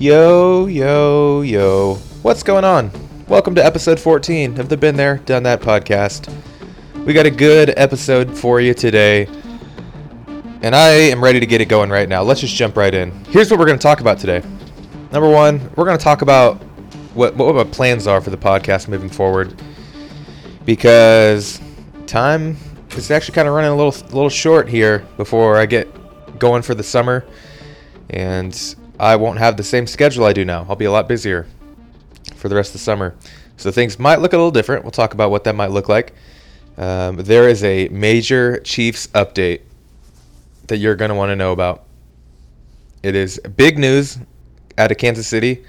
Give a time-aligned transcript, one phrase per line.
[0.00, 1.96] Yo, yo, yo.
[2.22, 2.90] What's going on?
[3.28, 6.32] Welcome to episode 14 of the Been There, Done That podcast.
[7.04, 9.28] We got a good episode for you today,
[10.62, 12.22] and I am ready to get it going right now.
[12.22, 13.10] Let's just jump right in.
[13.26, 14.42] Here's what we're going to talk about today.
[15.12, 16.56] Number one, we're going to talk about
[17.12, 19.62] what, what my plans are for the podcast moving forward
[20.64, 21.60] because
[22.06, 22.56] time
[22.92, 26.62] is actually kind of running a little, a little short here before I get going
[26.62, 27.22] for the summer,
[28.08, 30.66] and I won't have the same schedule I do now.
[30.68, 31.46] I'll be a lot busier
[32.36, 33.16] for the rest of the summer.
[33.56, 34.84] So things might look a little different.
[34.84, 36.12] We'll talk about what that might look like.
[36.76, 39.62] Um, there is a major Chiefs update
[40.66, 41.84] that you're going to want to know about.
[43.02, 44.18] It is big news
[44.76, 45.64] out of Kansas City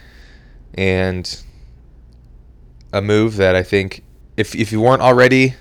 [0.74, 1.44] and
[2.92, 4.04] a move that I think,
[4.36, 5.56] if, if you weren't already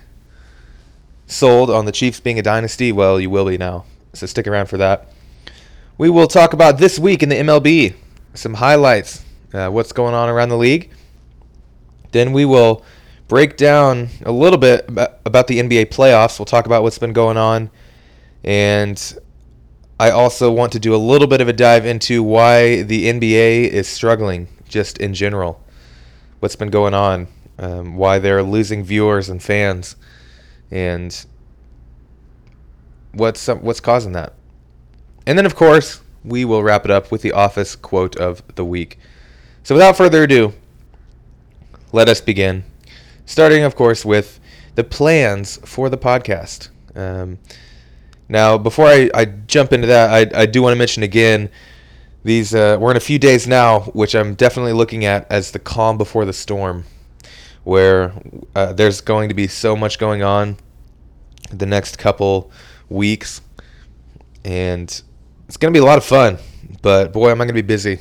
[1.27, 3.85] sold on the Chiefs being a dynasty, well, you will be now.
[4.13, 5.09] So stick around for that.
[6.01, 7.93] We will talk about this week in the MLB,
[8.33, 9.23] some highlights,
[9.53, 10.89] uh, what's going on around the league.
[12.09, 12.83] Then we will
[13.27, 16.39] break down a little bit about the NBA playoffs.
[16.39, 17.69] We'll talk about what's been going on.
[18.43, 18.99] And
[19.99, 23.67] I also want to do a little bit of a dive into why the NBA
[23.67, 25.63] is struggling just in general.
[26.39, 27.27] What's been going on,
[27.59, 29.95] um, why they're losing viewers and fans,
[30.71, 31.27] and
[33.11, 34.33] what's what's causing that.
[35.31, 38.65] And then, of course, we will wrap it up with the office quote of the
[38.65, 38.99] week.
[39.63, 40.51] So, without further ado,
[41.93, 42.65] let us begin.
[43.25, 44.41] Starting, of course, with
[44.75, 46.67] the plans for the podcast.
[46.97, 47.39] Um,
[48.27, 51.49] now, before I, I, jump into that, I, I do want to mention again
[52.25, 52.53] these.
[52.53, 55.97] Uh, we're in a few days now, which I'm definitely looking at as the calm
[55.97, 56.83] before the storm,
[57.63, 58.11] where
[58.53, 60.57] uh, there's going to be so much going on
[61.51, 62.51] the next couple
[62.89, 63.39] weeks,
[64.43, 65.01] and
[65.51, 66.37] it's going to be a lot of fun.
[66.81, 67.99] But boy, am I going to be busy.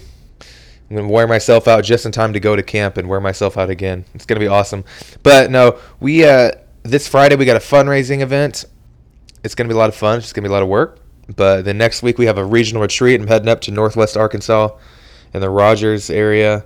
[0.88, 3.18] I'm going to wear myself out just in time to go to camp and wear
[3.18, 4.04] myself out again.
[4.14, 4.84] It's going to be awesome.
[5.24, 6.52] But no, we uh,
[6.84, 8.66] this Friday we got a fundraising event.
[9.42, 10.18] It's going to be a lot of fun.
[10.18, 11.00] It's going to be a lot of work.
[11.34, 13.20] But the next week we have a regional retreat.
[13.20, 14.68] I'm heading up to Northwest Arkansas
[15.34, 16.64] in the Rogers area.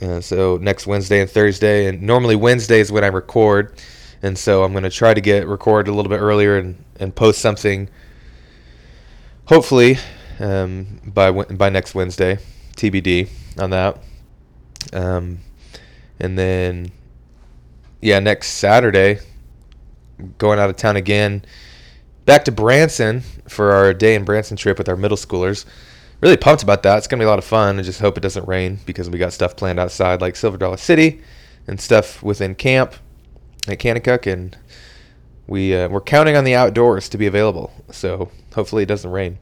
[0.00, 3.80] And so next Wednesday and Thursday, and normally Wednesday is when I record,
[4.20, 7.14] and so I'm going to try to get recorded a little bit earlier and, and
[7.14, 7.88] post something.
[9.52, 9.98] Hopefully,
[10.40, 12.38] um, by by next Wednesday.
[12.74, 13.98] TBD on that.
[14.94, 15.40] Um,
[16.18, 16.90] and then,
[18.00, 19.18] yeah, next Saturday,
[20.38, 21.44] going out of town again.
[22.24, 25.66] Back to Branson for our day in Branson trip with our middle schoolers.
[26.22, 26.96] Really pumped about that.
[26.96, 27.78] It's gonna be a lot of fun.
[27.78, 30.78] I just hope it doesn't rain because we got stuff planned outside like Silver Dollar
[30.78, 31.20] City
[31.66, 32.94] and stuff within camp
[33.68, 34.56] at Kanakuk, and
[35.46, 37.70] we uh, we're counting on the outdoors to be available.
[37.90, 39.38] So hopefully it doesn't rain.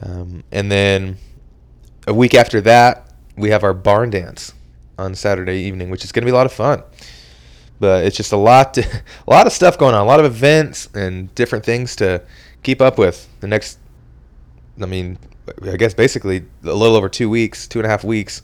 [0.00, 1.18] Um, and then
[2.06, 4.52] a week after that, we have our barn dance
[4.98, 6.82] on Saturday evening, which is going to be a lot of fun.
[7.80, 8.82] But it's just a lot, to,
[9.26, 12.22] a lot of stuff going on, a lot of events and different things to
[12.62, 13.28] keep up with.
[13.40, 13.78] The next,
[14.80, 15.18] I mean,
[15.62, 18.42] I guess basically a little over two weeks, two and a half weeks.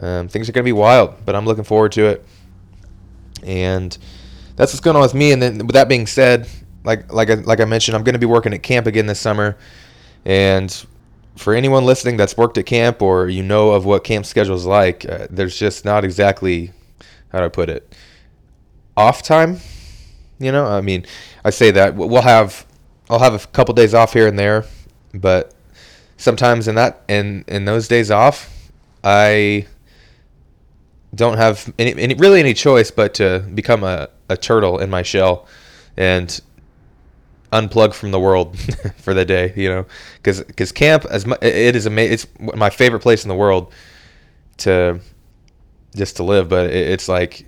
[0.00, 2.24] Um, things are going to be wild, but I'm looking forward to it.
[3.42, 3.96] And
[4.56, 5.32] that's what's going on with me.
[5.32, 6.48] And then with that being said,
[6.84, 9.20] like like I, like I mentioned, I'm going to be working at camp again this
[9.20, 9.56] summer.
[10.24, 10.84] And
[11.36, 14.66] for anyone listening that's worked at camp or you know of what camp schedule is
[14.66, 16.72] like, uh, there's just not exactly
[17.30, 17.96] how do I put it
[18.96, 19.58] off time.
[20.38, 21.06] You know, I mean,
[21.44, 22.66] I say that we'll have
[23.08, 24.64] I'll have a couple days off here and there,
[25.14, 25.54] but
[26.16, 28.70] sometimes in that in in those days off,
[29.04, 29.66] I
[31.14, 35.02] don't have any, any really any choice but to become a, a turtle in my
[35.02, 35.46] shell
[35.96, 36.40] and
[37.52, 38.58] unplug from the world
[38.96, 39.86] for the day, you know,
[40.16, 42.12] because because camp as mu- it is amazing.
[42.14, 42.26] It's
[42.56, 43.72] my favorite place in the world
[44.58, 45.00] to
[45.94, 47.46] just to live, but it, it's like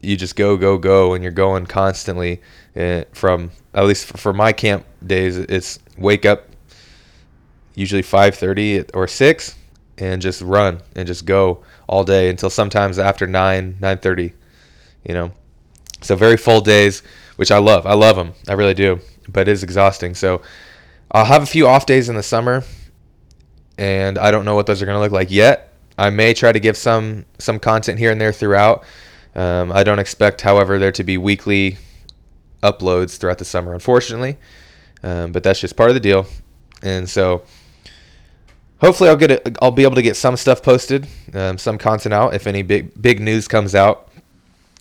[0.00, 2.40] you just go go go and you're going constantly
[2.76, 6.48] uh, from at least for, for my camp days it's wake up
[7.74, 9.54] usually 5:30 or 6
[9.98, 14.32] and just run and just go all day until sometimes after 9 9:30
[15.04, 15.32] you know?
[16.00, 17.02] So very full days
[17.36, 17.86] which I love.
[17.86, 20.14] I love them I really do but it is exhausting.
[20.14, 20.42] So
[21.12, 22.64] I'll have a few off days in the summer,
[23.76, 25.72] and I don't know what those are going to look like yet.
[25.96, 28.84] I may try to give some some content here and there throughout.
[29.34, 31.78] Um, I don't expect, however, there to be weekly
[32.62, 34.36] uploads throughout the summer, unfortunately.
[35.02, 36.26] Um, but that's just part of the deal,
[36.82, 37.42] and so
[38.80, 39.56] hopefully I'll get.
[39.62, 43.00] I'll be able to get some stuff posted, um, some content out if any big
[43.00, 44.10] big news comes out.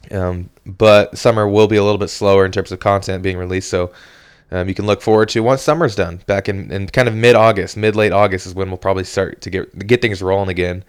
[0.09, 3.69] Um, but summer will be a little bit slower in terms of content being released,
[3.69, 3.91] so
[4.51, 6.21] um, you can look forward to once summer's done.
[6.25, 9.41] Back in, in kind of mid August, mid late August is when we'll probably start
[9.41, 10.83] to get get things rolling again.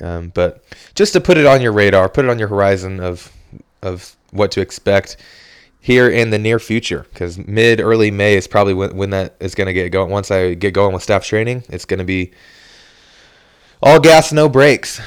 [0.00, 0.64] Um, but
[0.94, 3.30] just to put it on your radar, put it on your horizon of
[3.82, 5.16] of what to expect
[5.80, 9.54] here in the near future because mid early May is probably when, when that is
[9.54, 10.10] going to get going.
[10.10, 12.30] Once I get going with staff training, it's going to be
[13.82, 15.00] all gas, no brakes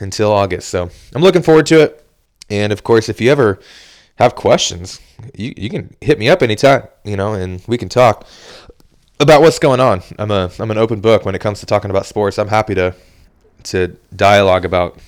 [0.00, 0.68] until August.
[0.68, 2.04] So I'm looking forward to it.
[2.50, 3.58] And of course, if you ever
[4.18, 5.00] have questions,
[5.34, 8.26] you, you can hit me up anytime, you know, and we can talk
[9.20, 10.02] about what's going on.
[10.18, 12.38] I'm a I'm an open book when it comes to talking about sports.
[12.38, 12.94] I'm happy to
[13.64, 14.98] to dialogue about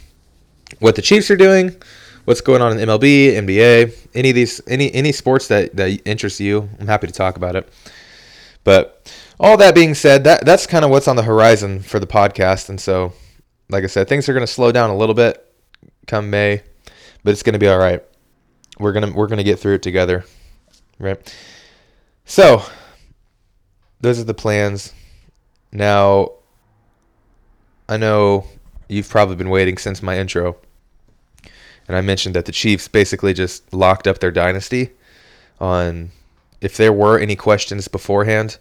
[0.79, 1.77] what the Chiefs are doing,
[2.25, 6.41] what's going on in MLB, NBA, any of these any any sports that that interests
[6.41, 6.69] you.
[6.79, 7.69] I'm happy to talk about it.
[8.63, 12.06] But all that being said, that that's kind of what's on the horizon for the
[12.06, 13.13] podcast, and so
[13.69, 15.47] like I said, things are going to slow down a little bit
[16.06, 16.63] come May,
[17.23, 18.03] but it's going to be all right.
[18.81, 20.25] We're gonna we're gonna get through it together,
[20.99, 21.37] right?
[22.25, 22.65] So
[24.00, 24.94] those are the plans.
[25.71, 26.31] Now,
[27.88, 28.47] I know
[28.88, 30.56] you've probably been waiting since my intro,
[31.87, 34.93] and I mentioned that the Chiefs basically just locked up their dynasty
[35.61, 36.11] on
[36.62, 38.56] if there were any questions beforehand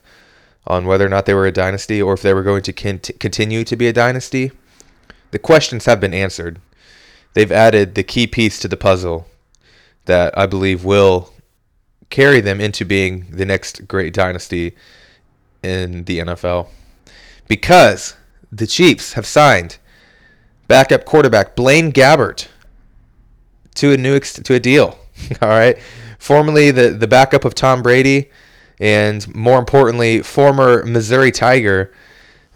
[0.67, 3.11] on whether or not they were a dynasty or if they were going to cont-
[3.19, 4.51] continue to be a dynasty.
[5.31, 6.59] The questions have been answered.
[7.33, 9.28] They've added the key piece to the puzzle
[10.05, 11.33] that I believe will
[12.09, 14.75] carry them into being the next great dynasty
[15.61, 16.67] in the NFL.
[17.47, 18.15] Because
[18.51, 19.77] the Chiefs have signed
[20.67, 22.47] backup quarterback Blaine Gabbert
[23.75, 24.97] to a new ex- to a deal.
[25.41, 25.77] All right,
[26.17, 28.29] formerly the the backup of Tom Brady,
[28.79, 31.93] and more importantly, former Missouri Tiger,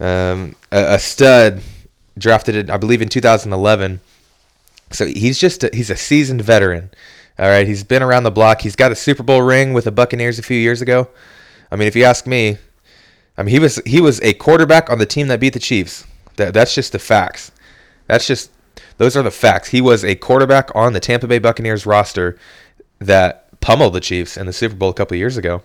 [0.00, 1.60] um, a, a, stud
[2.16, 4.00] drafted, I believe, in 2011.
[4.90, 6.90] So he's just a, he's a seasoned veteran.
[7.38, 8.60] All right, he's been around the block.
[8.60, 11.08] He's got a Super Bowl ring with the Buccaneers a few years ago.
[11.70, 12.58] I mean, if you ask me,
[13.36, 16.06] I mean he was he was a quarterback on the team that beat the Chiefs.
[16.36, 17.50] That that's just the facts.
[18.06, 18.52] That's just
[18.98, 19.68] those are the facts.
[19.70, 22.38] He was a quarterback on the Tampa Bay Buccaneers roster
[23.00, 25.62] that pummeled the Chiefs in the Super Bowl a couple years ago.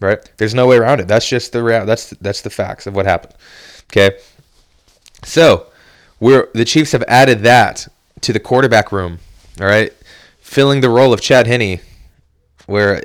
[0.00, 0.18] Right?
[0.38, 1.06] There's no way around it.
[1.06, 1.62] That's just the.
[1.62, 3.34] That's that's the facts of what happened.
[3.84, 4.18] Okay.
[5.22, 5.66] So
[6.18, 7.86] we're the Chiefs have added that
[8.22, 9.20] to the quarterback room.
[9.60, 9.92] All right
[10.42, 11.80] filling the role of Chad Henne,
[12.66, 13.02] where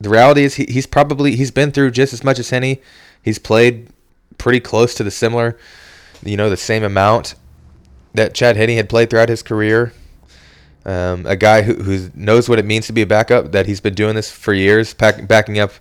[0.00, 2.76] the reality is he, he's probably he's been through just as much as Henne.
[3.20, 3.88] He's played
[4.36, 5.58] pretty close to the similar,
[6.22, 7.34] you know, the same amount
[8.14, 9.92] that Chad Henne had played throughout his career.
[10.84, 13.52] Um, a guy who, who knows what it means to be a backup.
[13.52, 15.72] That he's been doing this for years, pack, backing up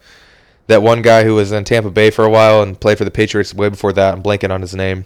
[0.65, 3.11] that one guy who was in Tampa Bay for a while and played for the
[3.11, 4.13] Patriots way before that.
[4.13, 5.05] I'm blanking on his name.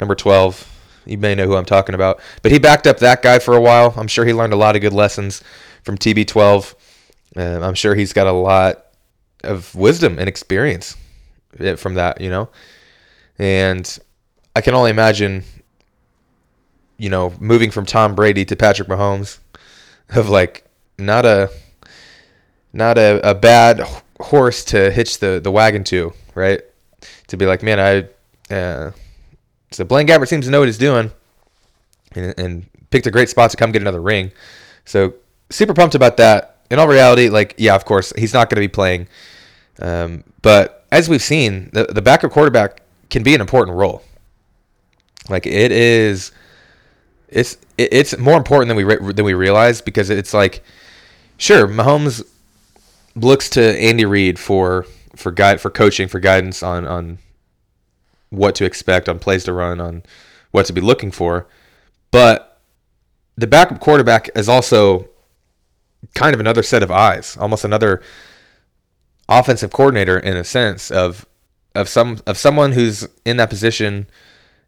[0.00, 0.75] Number 12.
[1.06, 2.20] You may know who I'm talking about.
[2.42, 3.94] But he backed up that guy for a while.
[3.96, 5.42] I'm sure he learned a lot of good lessons
[5.82, 6.74] from TB12.
[7.36, 8.86] Uh, I'm sure he's got a lot
[9.44, 10.96] of wisdom and experience
[11.58, 12.48] eh, from that, you know.
[13.38, 13.98] And
[14.54, 15.44] I can only imagine,
[16.98, 19.38] you know, moving from Tom Brady to Patrick Mahomes,
[20.10, 20.64] of like
[20.98, 21.50] not a
[22.72, 23.80] not a, a bad
[24.20, 26.62] horse to hitch the the wagon to, right?
[27.28, 28.54] To be like, man, I.
[28.54, 28.92] Uh,
[29.76, 31.12] so Blaine Gabbert seems to know what he's doing,
[32.14, 34.32] and, and picked a great spot to come get another ring.
[34.86, 35.12] So
[35.50, 36.56] super pumped about that.
[36.70, 39.06] In all reality, like yeah, of course he's not going to be playing,
[39.80, 42.80] um, but as we've seen, the the backup quarterback
[43.10, 44.02] can be an important role.
[45.28, 46.32] Like it is,
[47.28, 50.64] it's it's more important than we than we realize because it's like,
[51.36, 52.26] sure, Mahomes
[53.14, 57.18] looks to Andy Reid for for guide for coaching for guidance on on
[58.36, 60.02] what to expect on plays to run, on
[60.50, 61.46] what to be looking for.
[62.10, 62.60] But
[63.36, 65.08] the backup quarterback is also
[66.14, 68.02] kind of another set of eyes, almost another
[69.28, 71.26] offensive coordinator in a sense of
[71.74, 74.06] of some of someone who's in that position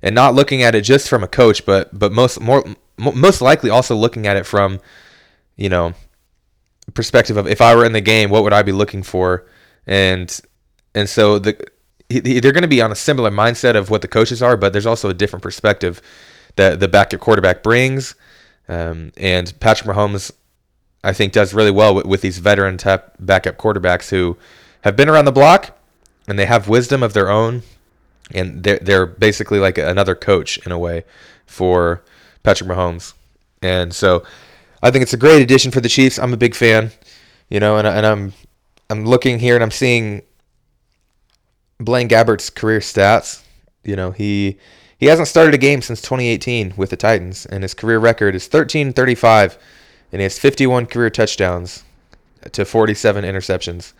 [0.02, 2.64] and not looking at it just from a coach, but but most more
[2.98, 4.80] most likely also looking at it from
[5.56, 5.94] you know
[6.94, 9.46] perspective of if I were in the game, what would I be looking for,
[9.86, 10.40] and
[10.94, 11.56] and so the
[12.08, 14.86] they're going to be on a similar mindset of what the coaches are, but there's
[14.86, 16.00] also a different perspective
[16.56, 18.14] that the backup quarterback brings.
[18.68, 20.32] Um, and Patrick Mahomes,
[21.04, 24.36] I think, does really well with, with these veteran type backup quarterbacks who
[24.82, 25.78] have been around the block
[26.26, 27.62] and they have wisdom of their own,
[28.34, 31.04] and they're they're basically like another coach in a way
[31.46, 32.02] for
[32.42, 33.14] Patrick Mahomes.
[33.62, 34.24] And so,
[34.82, 36.18] I think it's a great addition for the Chiefs.
[36.18, 36.90] I'm a big fan,
[37.48, 38.32] you know, and, and I'm
[38.90, 40.22] I'm looking here and I'm seeing
[41.80, 43.42] Blaine Gabbert's career stats.
[43.84, 44.58] You know, he
[44.98, 48.48] he hasn't started a game since 2018 with the Titans, and his career record is
[48.48, 49.56] 13-35,
[50.10, 51.84] and he has 51 career touchdowns
[52.50, 53.92] to 47 interceptions.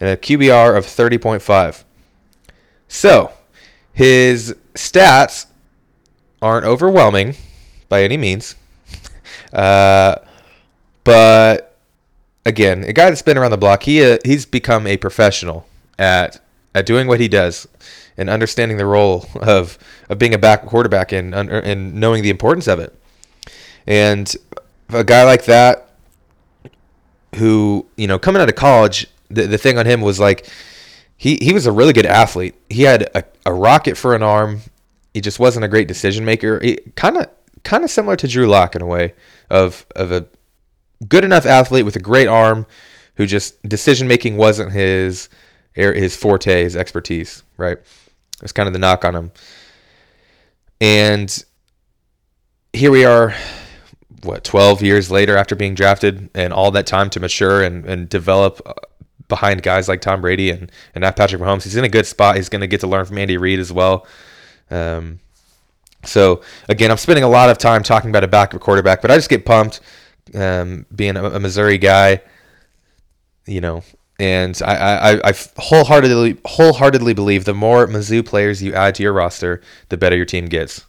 [0.00, 1.82] and a QBR of 30.5.
[2.86, 3.32] So,
[3.92, 5.46] his stats
[6.40, 7.34] aren't overwhelming
[7.88, 8.54] by any means.
[9.50, 10.16] Uh,
[11.04, 11.78] but
[12.44, 15.66] again, a guy that's been around the block, he uh, he's become a professional
[15.98, 16.38] at
[16.74, 17.66] at doing what he does
[18.16, 22.66] and understanding the role of of being a back quarterback and and knowing the importance
[22.66, 22.94] of it.
[23.86, 24.34] And
[24.90, 25.90] a guy like that,
[27.36, 30.46] who you know, coming out of college, the the thing on him was like
[31.16, 32.54] he he was a really good athlete.
[32.68, 34.60] He had a, a rocket for an arm.
[35.14, 36.60] He just wasn't a great decision maker.
[36.96, 37.28] Kind of
[37.64, 39.14] kind of similar to Drew Lock in a way
[39.50, 40.26] of of a
[41.08, 42.66] good enough athlete with a great arm
[43.16, 45.28] who just decision making wasn't his
[45.78, 47.78] his forte, his expertise, right?
[48.42, 49.32] It's kind of the knock on him.
[50.80, 51.44] And
[52.72, 53.34] here we are,
[54.22, 58.08] what, 12 years later after being drafted, and all that time to mature and, and
[58.08, 58.74] develop uh,
[59.28, 61.64] behind guys like Tom Brady and, and not Patrick Mahomes.
[61.64, 62.36] He's in a good spot.
[62.36, 64.06] He's going to get to learn from Andy Reid as well.
[64.70, 65.20] Um,
[66.04, 69.16] so, again, I'm spending a lot of time talking about a backup quarterback, but I
[69.16, 69.80] just get pumped
[70.34, 72.20] um, being a, a Missouri guy.
[73.46, 73.82] You know,
[74.18, 79.12] and I, I, I wholeheartedly wholeheartedly believe the more Mizzou players you add to your
[79.12, 80.84] roster, the better your team gets.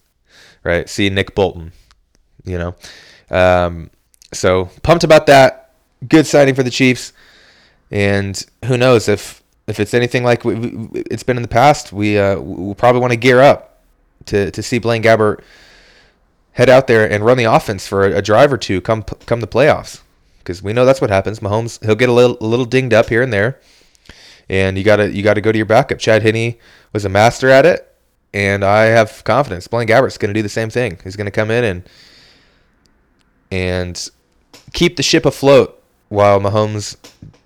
[0.63, 0.89] Right?
[0.89, 1.71] See Nick Bolton,
[2.43, 2.75] you know.
[3.29, 3.91] Um,
[4.33, 5.73] so pumped about that.
[6.07, 7.13] Good signing for the Chiefs,
[7.91, 12.39] and who knows if if it's anything like it's been in the past, we uh,
[12.39, 13.83] we'll probably want to gear up
[14.25, 15.41] to to see Blaine Gabbert
[16.53, 19.39] head out there and run the offense for a, a drive or two come come
[19.39, 20.01] the playoffs
[20.39, 21.39] because we know that's what happens.
[21.39, 23.59] Mahomes he'll get a little a little dinged up here and there,
[24.49, 25.99] and you gotta you gotta go to your backup.
[25.99, 26.55] Chad Henne
[26.91, 27.95] was a master at it,
[28.33, 29.67] and I have confidence.
[29.67, 30.97] Blaine Gabbert's to do the same thing.
[31.03, 31.89] He's to come in and
[33.51, 34.09] and
[34.73, 36.97] keep the ship afloat while Mahomes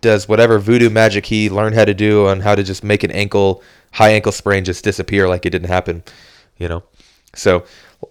[0.02, 3.12] does whatever voodoo magic he learned how to do on how to just make an
[3.12, 3.62] ankle
[3.94, 6.04] high ankle sprain just disappear like it didn't happen,
[6.58, 6.84] you know.
[7.36, 7.64] So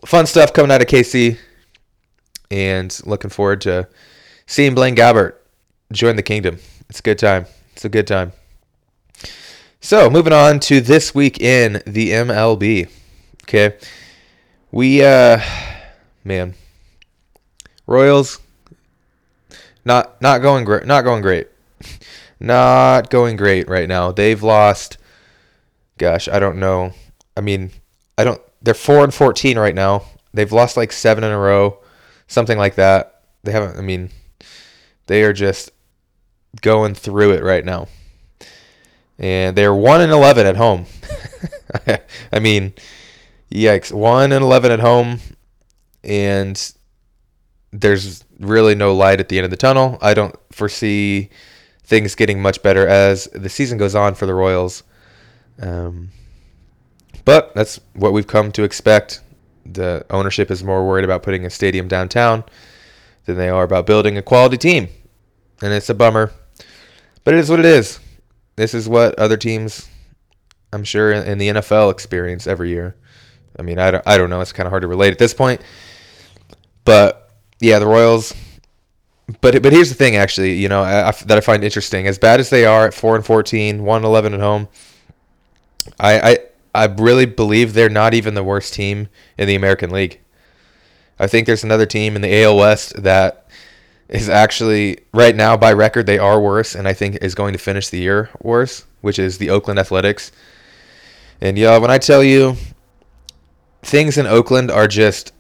[0.05, 1.39] fun stuff coming out of KC,
[2.51, 3.89] and looking forward to
[4.46, 5.34] seeing Blaine Gabbert
[5.92, 6.58] join the kingdom.
[6.88, 7.46] It's a good time.
[7.72, 8.32] It's a good time.
[9.80, 12.88] So, moving on to this week in the MLB.
[13.44, 13.76] Okay.
[14.70, 15.40] We, uh,
[16.25, 16.54] man,
[17.87, 18.38] Royals,
[19.84, 20.87] not, not going great.
[20.87, 21.49] Not going great.
[22.40, 24.12] not going great right now.
[24.12, 24.99] They've lost,
[25.99, 26.92] gosh, I don't know.
[27.37, 27.72] I mean,
[28.16, 30.04] I don't, they're 4 and 14 right now.
[30.32, 31.78] They've lost like seven in a row,
[32.26, 33.22] something like that.
[33.42, 34.11] They haven't, I mean,
[35.06, 35.71] they are just
[36.61, 37.88] going through it right now.
[39.18, 40.87] And they're 1 and 11 at home.
[42.32, 42.75] I mean,
[43.50, 43.92] yikes.
[43.92, 45.21] 1 and 11 at home
[46.04, 46.73] and
[47.73, 49.99] there's really no light at the end of the tunnel.
[50.02, 51.30] I don't foresee
[51.85, 54.82] things getting much better as the season goes on for the Royals.
[55.61, 56.11] Um,
[57.25, 59.21] but that's what we've come to expect.
[59.64, 62.44] The ownership is more worried about putting a stadium downtown
[63.25, 64.88] than they are about building a quality team.
[65.62, 66.33] And it's a bummer.
[67.25, 68.00] But it is what it is.
[68.57, 69.88] This is what other teams,
[70.73, 72.97] I'm sure, in the NFL experience every year.
[73.59, 74.41] I mean, I don't, I don't know.
[74.41, 75.61] It's kind of hard to relate at this point.
[76.85, 78.35] But yeah, the Royals.
[79.41, 82.07] But but here's the thing, actually, you know, I, I, that I find interesting.
[82.07, 84.69] As bad as they are at four and 14, 1 11 at home,
[85.99, 86.38] I, I
[86.75, 90.21] I really believe they're not even the worst team in the American League.
[91.19, 93.47] I think there's another team in the AL West that
[94.09, 97.59] is actually right now by record they are worse, and I think is going to
[97.59, 100.33] finish the year worse, which is the Oakland Athletics.
[101.40, 102.57] And yeah, when I tell you
[103.83, 105.33] things in Oakland are just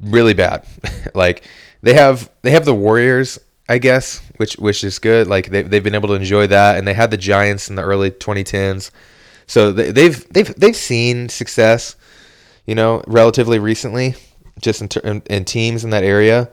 [0.00, 0.66] really bad,
[1.14, 1.44] like
[1.82, 5.26] they have they have the Warriors, I guess, which which is good.
[5.26, 7.82] Like they they've been able to enjoy that, and they had the Giants in the
[7.82, 8.90] early 2010s,
[9.46, 11.96] so they, they've they've they've seen success,
[12.66, 14.14] you know, relatively recently
[14.60, 16.48] just in, ter- in, in teams in that area.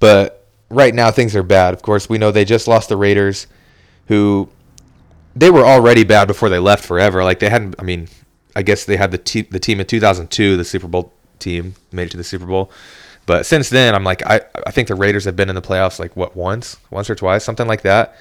[0.00, 1.74] But right now things are bad.
[1.74, 3.46] Of course, we know they just lost the Raiders,
[4.06, 4.48] who
[5.34, 7.24] they were already bad before they left forever.
[7.24, 7.76] Like they hadn't.
[7.78, 8.08] I mean,
[8.54, 12.04] I guess they had the te- the team in 2002, the Super Bowl team made
[12.04, 12.70] it to the Super Bowl.
[13.26, 15.98] But since then, I'm like, I, I think the Raiders have been in the playoffs
[15.98, 18.16] like what once, once or twice, something like that.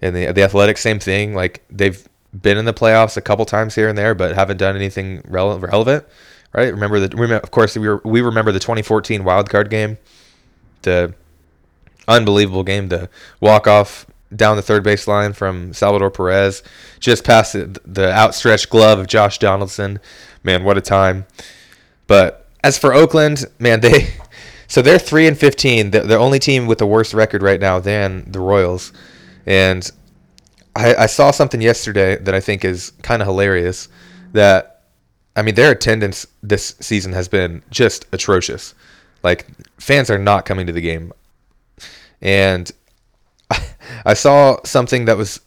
[0.00, 1.34] And the the Athletics, same thing.
[1.34, 2.06] Like they've
[2.40, 6.04] been in the playoffs a couple times here and there, but haven't done anything relevant
[6.54, 6.72] right?
[6.72, 9.98] Remember the remember, of course we were, we remember the 2014 wild card game,
[10.82, 11.14] the
[12.08, 13.08] unbelievable game, the
[13.40, 16.62] walk off down the third base line from Salvador Perez,
[17.00, 19.98] just past the, the outstretched glove of Josh Donaldson.
[20.42, 21.26] Man, what a time!
[22.06, 24.14] But as for Oakland, man, they
[24.68, 25.90] so they're three and 15.
[25.90, 28.92] They're the only team with a worse record right now than the Royals,
[29.46, 29.90] and
[30.76, 33.88] I, I saw something yesterday that I think is kind of hilarious.
[34.32, 34.73] That
[35.36, 38.74] I mean, their attendance this season has been just atrocious.
[39.22, 39.46] Like
[39.80, 41.12] fans are not coming to the game,
[42.20, 42.70] and
[44.04, 45.40] I, saw something that was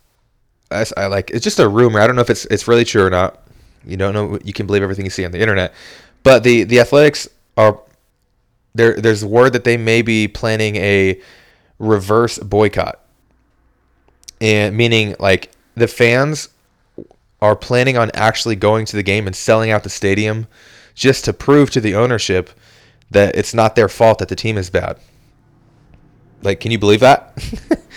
[0.72, 2.00] I, I like it's just a rumor.
[2.00, 3.48] I don't know if it's it's really true or not.
[3.86, 4.40] You don't know.
[4.44, 5.74] You can believe everything you see on the internet,
[6.24, 7.80] but the the Athletics are
[8.74, 9.00] there.
[9.00, 11.22] There's word that they may be planning a
[11.80, 13.00] reverse boycott
[14.42, 16.50] and meaning like the fans
[17.42, 20.48] are planning on actually going to the game and selling out the stadium
[20.96, 22.50] just to prove to the ownership
[23.12, 25.00] that it's not their fault that the team is bad.
[26.42, 27.38] Like, can you believe that?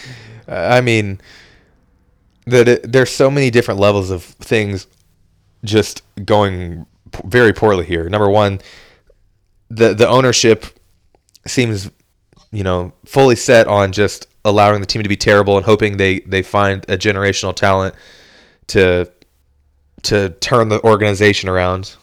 [0.48, 1.20] I mean,
[2.46, 4.86] that there's so many different levels of things
[5.64, 6.86] just going
[7.24, 8.08] very poorly here.
[8.08, 8.60] Number one,
[9.68, 10.66] the the ownership
[11.46, 11.90] seems,
[12.50, 16.20] you know, fully set on just allowing the team to be terrible and hoping they
[16.20, 17.94] they find a generational talent
[18.68, 19.10] to
[20.04, 21.96] to turn the organization around.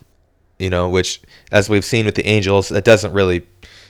[0.60, 3.46] You know, which as we've seen with the Angels, that doesn't really.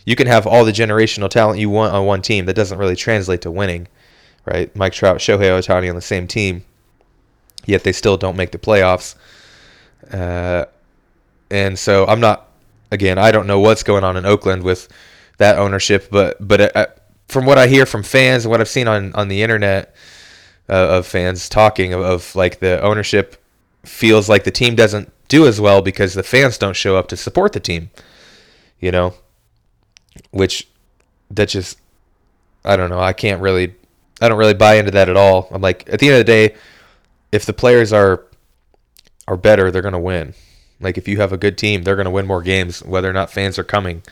[0.06, 2.46] You can have all the generational talent you want on one team.
[2.46, 3.88] That doesn't really translate to winning,
[4.46, 4.74] right?
[4.76, 6.64] Mike Trout, Shohei Ohtani on the same team,
[7.66, 9.16] yet they still don't make the playoffs.
[10.12, 10.66] Uh,
[11.50, 12.46] and so I'm not.
[12.90, 14.88] Again, I don't know what's going on in Oakland with
[15.38, 16.88] that ownership, but but uh,
[17.28, 19.96] from what I hear from fans and what I've seen on on the internet
[20.70, 23.42] uh, of fans talking of, of like the ownership
[23.88, 27.18] feels like the team doesn't do as well because the fans don't show up to
[27.18, 27.90] support the team.
[28.80, 29.16] You know,
[30.32, 30.68] which
[31.32, 31.80] that just
[32.64, 33.00] I don't know.
[33.00, 33.74] I can't really
[34.22, 35.48] I don't really buy into that at all.
[35.52, 36.56] I'm like at the end of the day,
[37.32, 38.26] if the players are
[39.28, 40.34] are better, they're gonna win.
[40.80, 43.32] Like if you have a good team, they're gonna win more games, whether or not
[43.32, 44.04] fans are coming.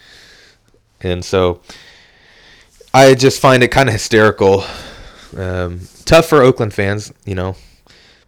[1.02, 1.62] And so
[2.94, 4.64] I just find it kind of hysterical.
[5.36, 7.56] Um, tough for Oakland fans, you know,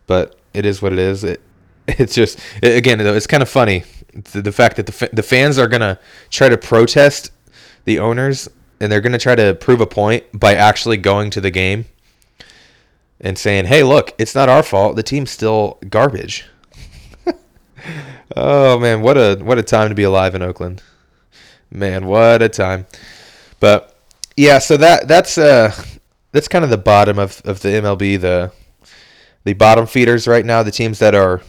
[0.08, 1.24] but it is what it is.
[1.24, 1.42] It,
[1.88, 3.84] it's just again, though, it's kind of funny
[4.14, 6.00] the, the fact that the the fans are gonna
[6.30, 7.32] try to protest
[7.86, 11.52] the owners, and they're gonna try to prove a point by actually going to the
[11.52, 11.86] game
[13.22, 14.96] and saying, "Hey, look, it's not our fault.
[14.96, 16.46] The team's still garbage."
[18.36, 20.82] oh man, what a what a time to be alive in Oakland.
[21.70, 22.88] Man, what a time.
[23.60, 23.96] But
[24.36, 25.74] yeah, so that that's uh
[26.32, 28.52] that's kind of the bottom of, of the MLB, the
[29.48, 31.42] the bottom feeders right now, the teams that are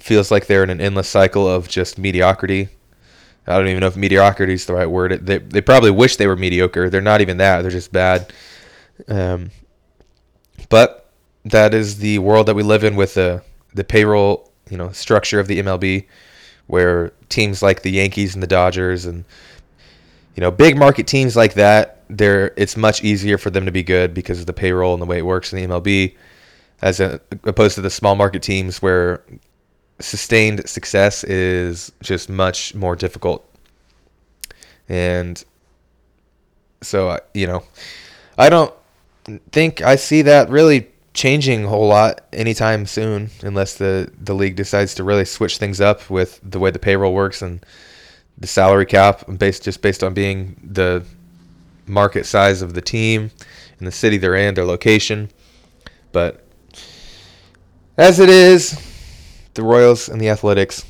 [0.00, 2.68] feels like they're in an endless cycle of just mediocrity.
[3.46, 5.24] I don't even know if mediocrity is the right word.
[5.24, 6.90] They they probably wish they were mediocre.
[6.90, 7.62] They're not even that.
[7.62, 8.32] They're just bad.
[9.06, 9.52] Um,
[10.68, 11.12] but
[11.44, 15.38] that is the world that we live in with the the payroll, you know, structure
[15.38, 16.06] of the MLB,
[16.66, 19.24] where teams like the Yankees and the Dodgers and
[20.34, 23.84] you know, big market teams like that, they're it's much easier for them to be
[23.84, 26.16] good because of the payroll and the way it works in the MLB,
[26.82, 29.22] as a, opposed to the small market teams where
[29.98, 33.48] sustained success is just much more difficult.
[34.88, 35.42] And
[36.82, 37.64] so, you know,
[38.38, 38.72] I don't
[39.52, 44.56] think I see that really changing a whole lot anytime soon, unless the the league
[44.56, 47.64] decides to really switch things up with the way the payroll works and
[48.38, 51.04] the salary cap based just based on being the
[51.86, 53.30] market size of the team
[53.78, 55.30] and the city they're in, their location.
[56.12, 56.45] But
[57.98, 58.80] as it is,
[59.54, 60.84] the Royals and the Athletics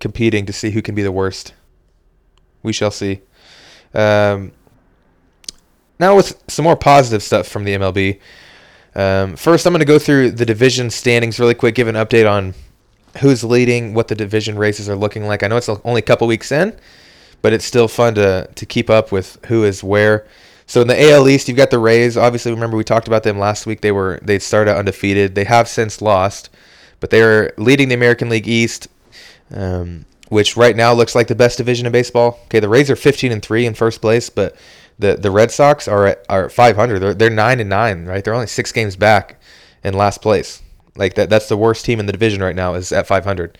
[0.00, 1.54] competing to see who can be the worst.
[2.62, 3.20] We shall see.
[3.94, 4.52] Um,
[5.98, 8.20] now with some more positive stuff from the MLB.
[8.94, 12.30] Um, first, I'm going to go through the division standings really quick, give an update
[12.30, 12.54] on
[13.20, 15.42] who's leading, what the division races are looking like.
[15.42, 16.76] I know it's only a couple weeks in,
[17.42, 20.26] but it's still fun to to keep up with who is where.
[20.66, 22.16] So in the AL East, you've got the Rays.
[22.16, 23.80] Obviously, remember we talked about them last week.
[23.80, 25.34] They were they started undefeated.
[25.34, 26.50] They have since lost,
[27.00, 28.88] but they are leading the American League East,
[29.52, 32.40] um, which right now looks like the best division in baseball.
[32.46, 34.56] Okay, the Rays are 15 and three in first place, but
[34.98, 36.98] the the Red Sox are at, are at 500.
[36.98, 38.06] They're they're nine and nine.
[38.06, 39.40] Right, they're only six games back
[39.82, 40.62] in last place.
[40.96, 43.58] Like that that's the worst team in the division right now is at 500.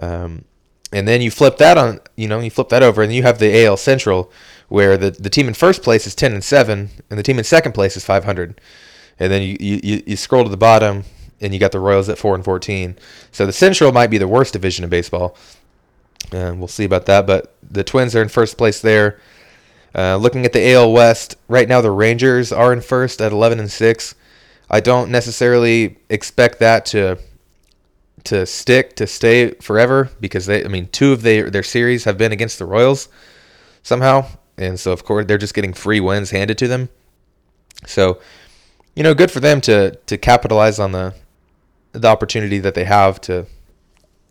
[0.00, 0.44] Um,
[0.92, 3.38] and then you flip that on, you know, you flip that over and you have
[3.38, 4.30] the AL Central
[4.68, 7.44] where the, the team in first place is 10 and 7 and the team in
[7.44, 8.60] second place is 500.
[9.18, 11.04] And then you, you, you scroll to the bottom
[11.40, 12.98] and you got the Royals at 4 and 14.
[13.30, 15.36] So the Central might be the worst division in baseball.
[16.32, 17.26] And we'll see about that.
[17.26, 19.20] But the Twins are in first place there.
[19.94, 23.60] Uh, looking at the AL West, right now the Rangers are in first at 11
[23.60, 24.14] and 6.
[24.68, 27.18] I don't necessarily expect that to
[28.24, 32.18] to stick to stay forever because they I mean two of their their series have
[32.18, 33.08] been against the Royals
[33.84, 34.26] somehow
[34.58, 36.88] and so of course they're just getting free wins handed to them.
[37.86, 38.20] So
[38.96, 41.14] you know, good for them to to capitalize on the
[41.92, 43.46] the opportunity that they have to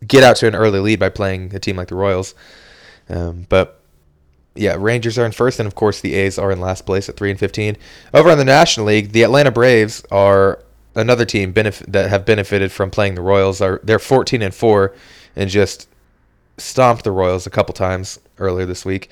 [0.06, 2.34] get out to an early lead by playing a team like the Royals.
[3.08, 3.80] Um, but
[4.54, 7.16] yeah, Rangers are in first, and of course the A's are in last place at
[7.16, 7.76] three and fifteen.
[8.12, 10.62] Over in the National League, the Atlanta Braves are
[10.94, 13.60] another team benef- that have benefited from playing the Royals.
[13.60, 14.94] Are they're fourteen and four,
[15.36, 15.88] and just
[16.58, 19.10] stomped the Royals a couple times earlier this week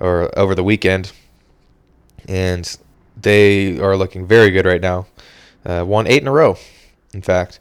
[0.00, 1.12] or over the weekend,
[2.28, 2.76] and
[3.20, 5.06] they are looking very good right now.
[5.64, 6.56] Uh, won eight in a row,
[7.12, 7.60] in fact,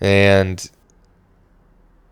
[0.00, 0.70] and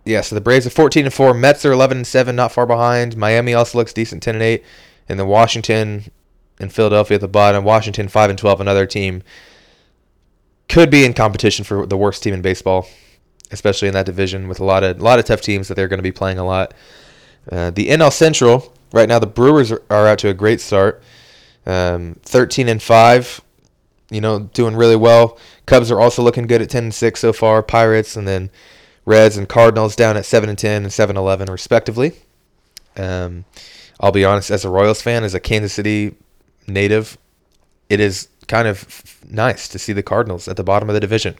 [0.05, 1.35] yeah, so the Braves are 14 and 4.
[1.35, 3.17] Mets are 11 and 7, not far behind.
[3.17, 4.65] Miami also looks decent, 10 and 8.
[5.09, 6.05] And then Washington
[6.61, 7.65] and Philadelphia at the bottom.
[7.65, 9.23] Washington 5 and 12, another team
[10.69, 12.87] could be in competition for the worst team in baseball,
[13.51, 15.89] especially in that division with a lot of a lot of tough teams that they're
[15.89, 16.75] going to be playing a lot.
[17.51, 21.03] Uh, the NL Central right now, the Brewers are, are out to a great start,
[21.67, 23.41] um, 13 and 5.
[24.11, 25.39] You know, doing really well.
[25.67, 27.63] Cubs are also looking good at 10 and 6 so far.
[27.63, 28.51] Pirates and then
[29.07, 32.13] Reds and Cardinals down at 7 and 10 and 7 11 respectively.
[32.97, 33.45] Um,
[33.99, 36.15] I'll be honest, as a Royals fan, as a Kansas City
[36.67, 37.19] native,
[37.89, 41.37] it is kind of nice to see the Cardinals at the bottom of the division.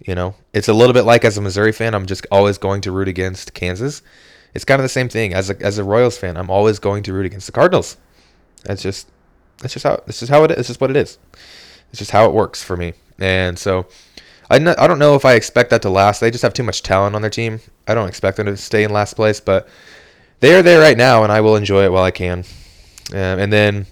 [0.00, 2.80] You know, it's a little bit like as a Missouri fan, I'm just always going
[2.82, 4.02] to root against Kansas.
[4.54, 6.36] It's kind of the same thing as a as a Royals fan.
[6.36, 7.96] I'm always going to root against the Cardinals.
[8.64, 9.08] That's just
[9.58, 10.58] that's just how this is how it is.
[10.58, 11.18] It's just what it is.
[11.90, 12.94] It's just how it works for me.
[13.18, 13.86] And so
[14.50, 16.20] I, don't know if I expect that to last.
[16.20, 17.60] They just have too much talent on their team.
[17.88, 19.68] I don't expect them to stay in last place, but
[20.40, 22.44] they are there right now, and I will enjoy it while I can.
[23.12, 23.86] Um, and then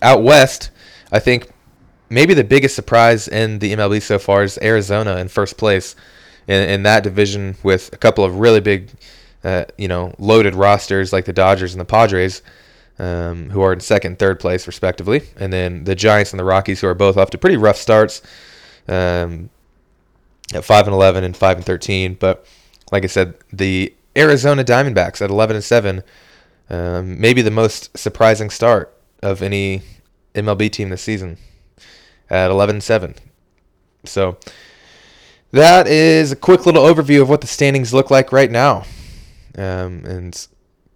[0.00, 0.70] out west,
[1.12, 1.50] I think
[2.08, 5.96] maybe the biggest surprise in the MLB so far is Arizona in first place
[6.46, 8.90] in, in that division with a couple of really big,
[9.44, 12.42] uh, you know, loaded rosters like the Dodgers and the Padres.
[12.96, 16.80] Um, who are in second, third place respectively, and then the Giants and the Rockies,
[16.80, 18.22] who are both off to pretty rough starts.
[18.86, 19.50] Um,
[20.52, 22.14] at five and eleven and five and thirteen.
[22.14, 22.46] But
[22.92, 26.02] like I said, the Arizona Diamondbacks at eleven and seven,
[26.70, 29.82] um, maybe the most surprising start of any
[30.34, 31.38] MLB team this season
[32.30, 33.14] at eleven and seven.
[34.04, 34.36] So
[35.52, 38.84] that is a quick little overview of what the standings look like right now.
[39.56, 40.46] Um, and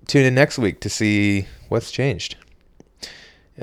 [0.07, 2.37] tune in next week to see what's changed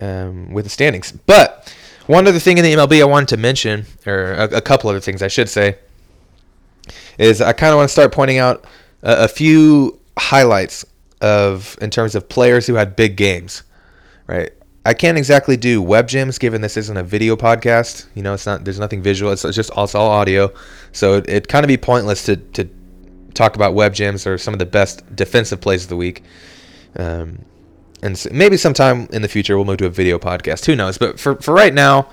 [0.01, 1.11] um, with the standings.
[1.11, 1.73] But
[2.07, 4.99] one other thing in the MLB I wanted to mention, or a, a couple other
[4.99, 5.77] things I should say,
[7.17, 8.65] is I kind of want to start pointing out
[9.01, 10.85] a, a, few highlights
[11.21, 13.63] of in terms of players who had big games,
[14.27, 14.51] right?
[14.85, 18.05] I can't exactly do web gems given this isn't a video podcast.
[18.13, 18.65] You know, it's not.
[18.65, 19.31] There's nothing visual.
[19.31, 20.53] It's, just it's all audio.
[20.91, 22.69] So it, it kind of be pointless to to
[23.35, 26.23] talk about web gems or some of the best defensive plays of the week.
[26.97, 27.45] Um,
[28.01, 30.65] and maybe sometime in the future we'll move to a video podcast.
[30.65, 30.97] Who knows?
[30.97, 32.09] But for for right now,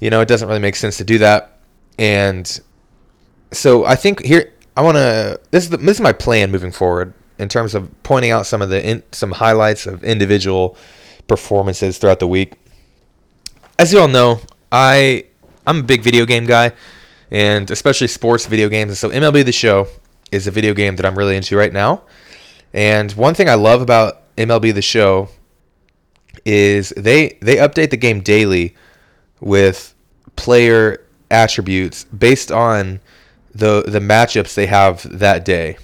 [0.00, 1.58] you know, it doesn't really make sense to do that.
[1.98, 2.60] And
[3.52, 6.72] so I think here I want to this is the, this is my plan moving
[6.72, 10.76] forward in terms of pointing out some of the in, some highlights of individual
[11.26, 12.54] performances throughout the week.
[13.78, 15.26] As you all know, I
[15.66, 16.72] I'm a big video game guy,
[17.30, 18.90] and especially sports video games.
[18.90, 19.88] And so MLB The Show
[20.34, 22.02] is a video game that I'm really into right now.
[22.72, 25.28] And one thing I love about MLB The Show
[26.44, 28.74] is they they update the game daily
[29.40, 29.94] with
[30.36, 33.00] player attributes based on
[33.54, 35.76] the the matchups they have that day.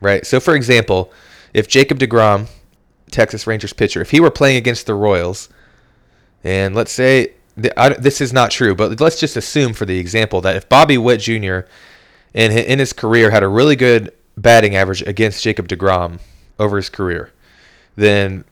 [0.00, 0.26] Right?
[0.26, 1.12] So for example,
[1.54, 2.48] if Jacob DeGrom,
[3.10, 5.48] Texas Rangers pitcher, if he were playing against the Royals
[6.42, 7.34] and let's say
[7.76, 10.98] I, this is not true, but let's just assume for the example that if Bobby
[10.98, 11.60] Witt Jr.
[12.34, 16.20] in in his career had a really good batting average against Jacob DeGrom
[16.58, 17.32] over his career,
[17.96, 18.44] then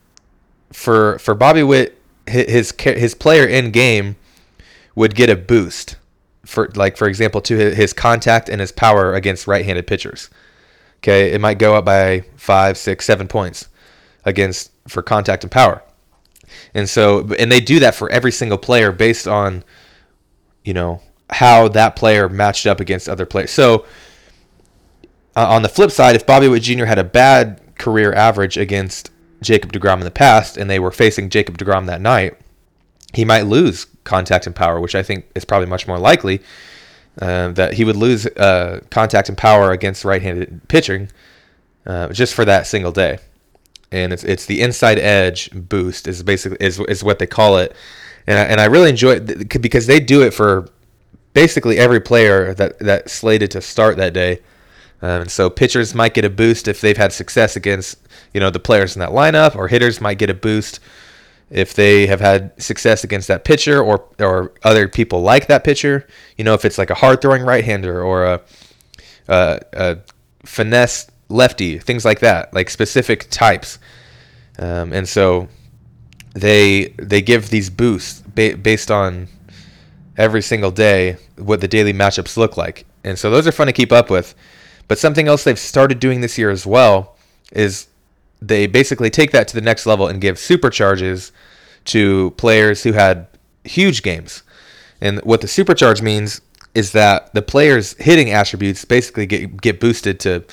[0.72, 4.16] for for Bobby Witt, his his player in game
[4.94, 5.96] would get a boost
[6.44, 10.30] for like for example to his contact and his power against right-handed pitchers.
[10.98, 13.68] Okay, it might go up by five, six, seven points
[14.24, 15.82] against for contact and power.
[16.74, 19.62] And so, and they do that for every single player based on,
[20.64, 23.50] you know, how that player matched up against other players.
[23.50, 23.84] So,
[25.36, 26.86] uh, on the flip side, if Bobby Witt Jr.
[26.86, 29.10] had a bad career average against
[29.40, 32.36] Jacob DeGrom in the past and they were facing Jacob DeGrom that night,
[33.14, 36.40] he might lose contact and power, which I think is probably much more likely
[37.20, 41.10] uh, that he would lose uh, contact and power against right-handed pitching
[41.86, 43.18] uh, just for that single day.
[43.90, 47.74] And it's it's the inside edge boost is basically is, is what they call it,
[48.26, 50.68] and I, and I really enjoy it because they do it for
[51.32, 54.40] basically every player that that slated to start that day.
[55.00, 57.98] Um, and so pitchers might get a boost if they've had success against
[58.34, 60.80] you know the players in that lineup, or hitters might get a boost
[61.50, 66.06] if they have had success against that pitcher or or other people like that pitcher.
[66.36, 68.40] You know, if it's like a hard throwing right hander or a,
[69.28, 69.98] a, a,
[70.44, 73.78] finesse lefty, things like that, like specific types.
[74.58, 75.48] Um, and so
[76.34, 79.28] they they give these boosts ba- based on
[80.18, 82.84] every single day what the daily matchups look like.
[83.04, 84.34] And so those are fun to keep up with.
[84.88, 87.16] But something else they've started doing this year as well
[87.52, 87.86] is
[88.42, 91.30] they basically take that to the next level and give supercharges
[91.86, 93.26] to players who had
[93.64, 94.42] huge games.
[95.00, 96.40] And what the supercharge means
[96.74, 100.44] is that the player's hitting attributes basically get get boosted to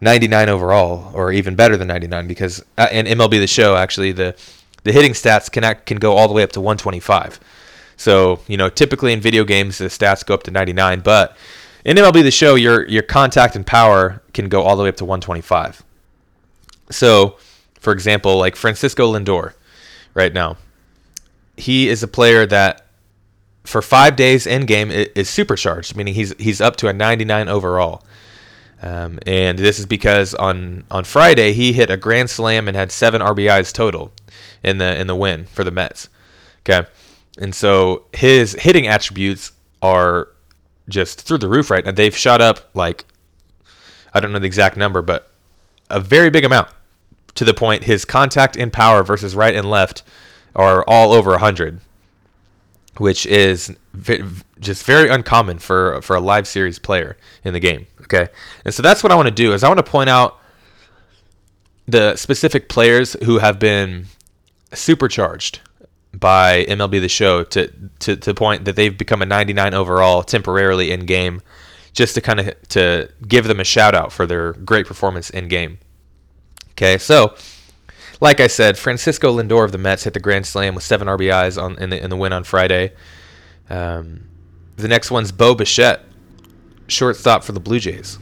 [0.00, 4.34] 99 overall or even better than 99 because uh, in MLB the show actually the
[4.82, 7.40] the hitting stats can act, can go all the way up to 125.
[7.96, 11.36] So, you know, typically in video games the stats go up to 99, but
[11.84, 14.96] in MLB the show your your contact and power can go all the way up
[14.96, 15.82] to 125.
[16.90, 17.36] So,
[17.78, 19.54] for example, like Francisco Lindor
[20.14, 20.56] right now.
[21.56, 22.86] He is a player that
[23.62, 28.02] for 5 days in game is supercharged, meaning he's he's up to a 99 overall.
[28.82, 32.92] Um, and this is because on on Friday he hit a grand slam and had
[32.92, 34.12] seven RBIs total
[34.62, 36.08] in the in the win for the Mets.
[36.60, 36.86] Okay,
[37.38, 40.28] and so his hitting attributes are
[40.88, 41.92] just through the roof right now.
[41.92, 43.04] They've shot up like
[44.12, 45.30] I don't know the exact number, but
[45.90, 46.68] a very big amount
[47.34, 50.02] to the point his contact and power versus right and left
[50.54, 51.80] are all over 100,
[52.98, 53.74] which is
[54.60, 57.86] just very uncommon for for a live series player in the game.
[58.02, 58.28] Okay,
[58.64, 60.38] and so that's what I want to do is I want to point out
[61.86, 64.06] the specific players who have been
[64.72, 65.60] supercharged
[66.18, 67.68] by MLB The Show to,
[68.00, 71.42] to, to the point that they've become a 99 overall temporarily in game,
[71.92, 75.48] just to kind of to give them a shout out for their great performance in
[75.48, 75.78] game.
[76.72, 77.34] Okay, so
[78.20, 81.60] like I said, Francisco Lindor of the Mets hit the grand slam with seven RBIs
[81.60, 82.92] on in the in the win on Friday.
[83.70, 84.28] Um,
[84.76, 86.04] the next one's Bo Bichette,
[86.88, 88.18] shortstop for the Blue Jays.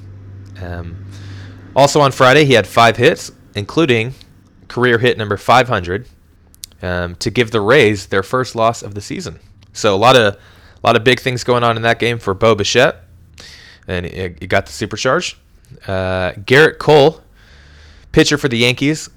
[0.60, 1.06] Um,
[1.74, 4.14] also on Friday, he had five hits, including
[4.68, 6.06] career hit number 500
[6.82, 9.38] um, to give the Rays their first loss of the season.
[9.72, 10.38] So a lot of a
[10.86, 13.04] lot of big things going on in that game for Bo Bichette,
[13.86, 15.36] and he got the supercharge.
[15.86, 17.22] Uh, Gerrit Cole,
[18.10, 19.08] pitcher for the Yankees.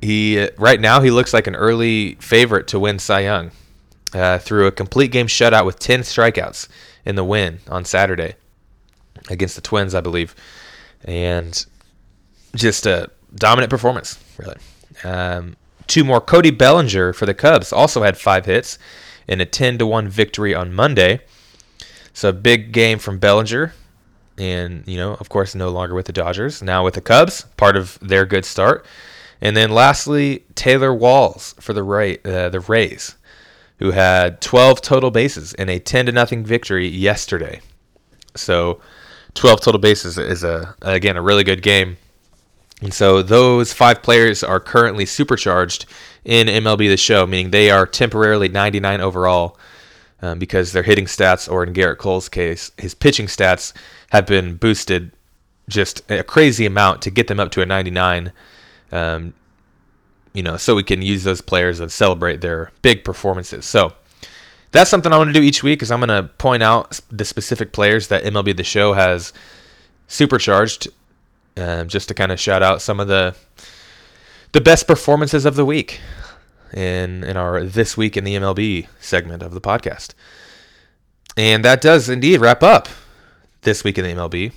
[0.00, 3.50] He right now he looks like an early favorite to win Cy Young
[4.14, 6.68] uh, threw a complete game shutout with 10 strikeouts
[7.04, 8.34] in the win on Saturday
[9.28, 10.34] against the Twins, I believe,
[11.04, 11.64] and
[12.54, 14.56] just a dominant performance, really.
[15.04, 15.56] Um,
[15.90, 16.20] Two more.
[16.20, 18.78] Cody Bellinger for the Cubs also had five hits
[19.26, 21.18] in a 10 to 1 victory on Monday.
[22.12, 23.74] So a big game from Bellinger.
[24.38, 27.76] And, you know, of course, no longer with the Dodgers, now with the Cubs, part
[27.76, 28.86] of their good start.
[29.40, 33.16] And then lastly, Taylor Walls for the Ray, uh, the Rays,
[33.80, 37.62] who had 12 total bases in a 10 to nothing victory yesterday.
[38.36, 38.80] So
[39.34, 41.96] 12 total bases is a again a really good game
[42.80, 45.86] and so those five players are currently supercharged
[46.24, 49.58] in MLB The Show, meaning they are temporarily 99 overall
[50.22, 53.72] um, because their hitting stats, or in Gerrit Cole's case, his pitching stats
[54.10, 55.12] have been boosted
[55.68, 58.32] just a crazy amount to get them up to a 99.
[58.92, 59.34] Um,
[60.32, 63.66] you know, so we can use those players and celebrate their big performances.
[63.66, 63.92] So
[64.72, 65.82] that's something I want to do each week.
[65.82, 69.32] Is I'm going to point out the specific players that MLB The Show has
[70.06, 70.88] supercharged
[71.60, 73.34] um, just to kind of shout out some of the
[74.52, 76.00] the best performances of the week
[76.72, 80.14] in in our this week in the MLB segment of the podcast.
[81.36, 82.88] And that does indeed wrap up
[83.62, 84.52] this week in the MLB.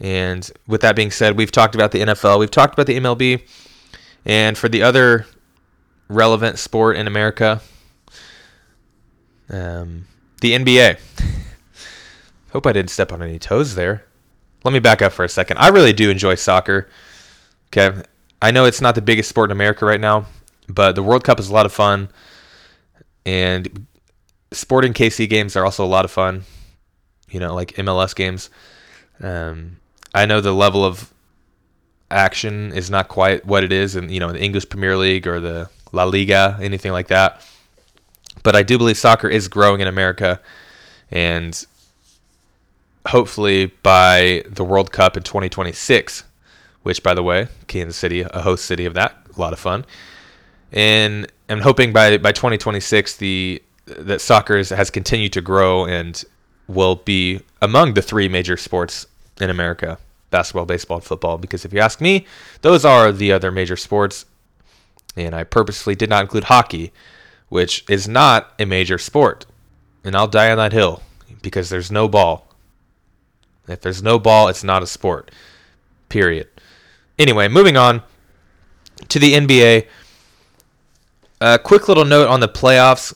[0.00, 3.42] And with that being said, we've talked about the NFL, we've talked about the MLB,
[4.24, 5.26] and for the other
[6.08, 7.60] relevant sport in America,
[9.48, 10.06] um,
[10.40, 10.98] the NBA.
[12.52, 14.04] Hope I didn't step on any toes there
[14.64, 15.58] let me back up for a second.
[15.58, 16.88] I really do enjoy soccer.
[17.68, 18.02] Okay.
[18.40, 20.26] I know it's not the biggest sport in America right now,
[20.68, 22.08] but the World Cup is a lot of fun.
[23.24, 23.86] And
[24.52, 26.44] sporting KC games are also a lot of fun.
[27.30, 28.50] You know, like MLS games.
[29.20, 29.78] Um,
[30.14, 31.12] I know the level of
[32.10, 35.40] action is not quite what it is in you know the English Premier League or
[35.40, 37.44] the La Liga, anything like that.
[38.42, 40.40] But I do believe soccer is growing in America,
[41.10, 41.64] and
[43.06, 46.24] hopefully by the World Cup in 2026,
[46.82, 49.84] which, by the way, Kansas City, a host city of that, a lot of fun.
[50.72, 56.24] And I'm hoping by, by 2026, the that soccer has continued to grow and
[56.66, 59.06] will be among the three major sports
[59.40, 59.98] in America
[60.30, 61.38] basketball, baseball, and football.
[61.38, 62.26] Because if you ask me,
[62.62, 64.26] those are the other major sports.
[65.16, 66.92] And I purposely did not include hockey,
[67.50, 69.46] which is not a major sport.
[70.02, 71.02] And I'll die on that hill
[71.40, 72.48] because there's no ball.
[73.68, 75.30] If there's no ball, it's not a sport.
[76.08, 76.48] Period.
[77.18, 78.02] Anyway, moving on
[79.08, 79.86] to the NBA.
[81.40, 83.14] A quick little note on the playoffs.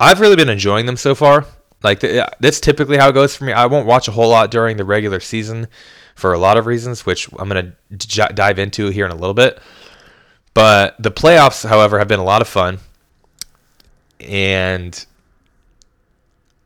[0.00, 1.46] I've really been enjoying them so far.
[1.82, 3.52] Like that's typically how it goes for me.
[3.52, 5.68] I won't watch a whole lot during the regular season
[6.14, 9.34] for a lot of reasons, which I'm to j- dive into here in a little
[9.34, 9.60] bit.
[10.54, 12.78] But the playoffs, however, have been a lot of fun.
[14.18, 15.06] And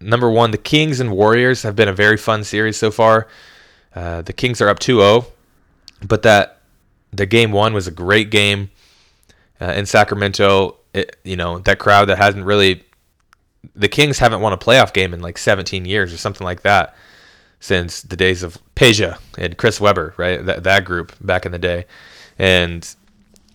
[0.02, 3.28] number one, the Kings and Warriors have been a very fun series so far.
[3.94, 5.26] Uh, the Kings are up 2-0,
[6.06, 6.60] but that
[7.12, 8.70] the game one was a great game
[9.60, 10.76] uh, in Sacramento.
[10.94, 12.84] It, you know that crowd that hasn't really,
[13.74, 16.94] the Kings haven't won a playoff game in like 17 years or something like that
[17.60, 20.44] since the days of Peja and Chris Webber, right?
[20.44, 21.86] That that group back in the day,
[22.38, 22.94] and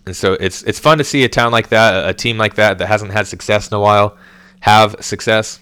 [0.06, 2.78] and so it's it's fun to see a town like that, a team like that
[2.78, 4.18] that hasn't had success in a while,
[4.62, 5.60] have success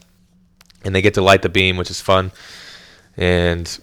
[0.86, 2.32] and they get to light the beam, which is fun,
[3.18, 3.80] and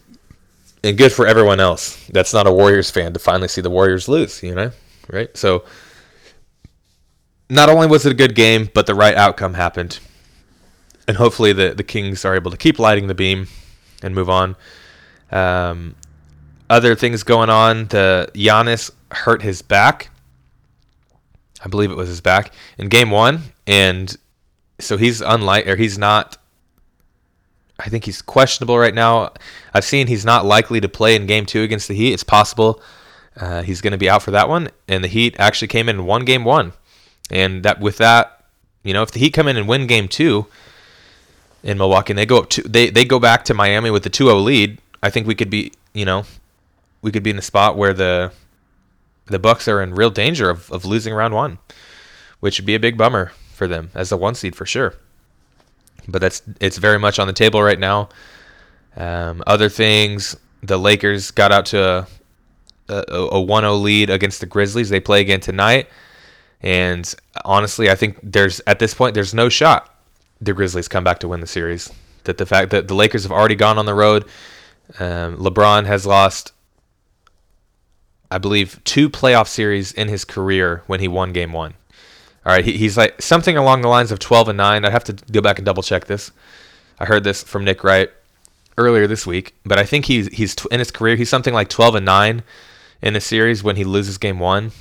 [0.85, 4.09] and good for everyone else that's not a Warriors fan to finally see the Warriors
[4.09, 4.43] lose.
[4.43, 4.71] You know,
[5.11, 5.37] right?
[5.37, 5.65] So
[7.51, 9.99] not only was it a good game, but the right outcome happened,
[11.07, 13.49] and hopefully the the Kings are able to keep lighting the beam
[14.03, 14.57] and move on.
[15.31, 15.97] Um,
[16.71, 17.89] other things going on.
[17.89, 20.11] The Giannis hurt his back.
[21.65, 24.17] I believe it was his back in game one, and
[24.79, 26.37] so he's unlike or he's not
[27.79, 29.33] I think he's questionable right now.
[29.75, 32.13] I've seen he's not likely to play in game two against the Heat.
[32.13, 32.83] It's possible
[33.37, 34.71] uh, he's going to be out for that one.
[34.89, 36.73] And the Heat actually came in one game one.
[37.31, 38.45] And that with that,
[38.83, 40.47] you know, if the Heat come in and win game two
[41.63, 44.11] in Milwaukee and they go up to they, they go back to Miami with the
[44.11, 46.25] 2-0 lead, I think we could be, you know,
[47.01, 48.33] we could be in a spot where the
[49.27, 51.59] the Bucks are in real danger of, of losing round one,
[52.41, 54.95] which would be a big bummer for them as the one seed for sure
[56.09, 58.09] but that's it's very much on the table right now.
[58.97, 62.07] Um, other things, the Lakers got out to
[62.89, 64.91] a, a, a 1-0 lead against the Grizzlies.
[64.91, 65.89] They play again tonight,
[66.61, 67.13] and
[67.45, 69.93] honestly, I think there's at this point there's no shot
[70.43, 71.91] the Grizzlies come back to win the series.
[72.25, 74.25] That the fact that the Lakers have already gone on the road,
[74.99, 76.53] um, LeBron has lost,
[78.31, 81.75] I believe, two playoff series in his career when he won Game One.
[82.45, 84.85] All right, he, he's like something along the lines of 12 and 9.
[84.85, 86.33] I'd have to go back and double check this.
[86.99, 88.11] I heard this from Nick Wright
[88.77, 91.97] earlier this week, but I think he's he's in his career he's something like 12
[91.97, 92.43] and 9
[93.03, 94.73] in the series when he loses game 1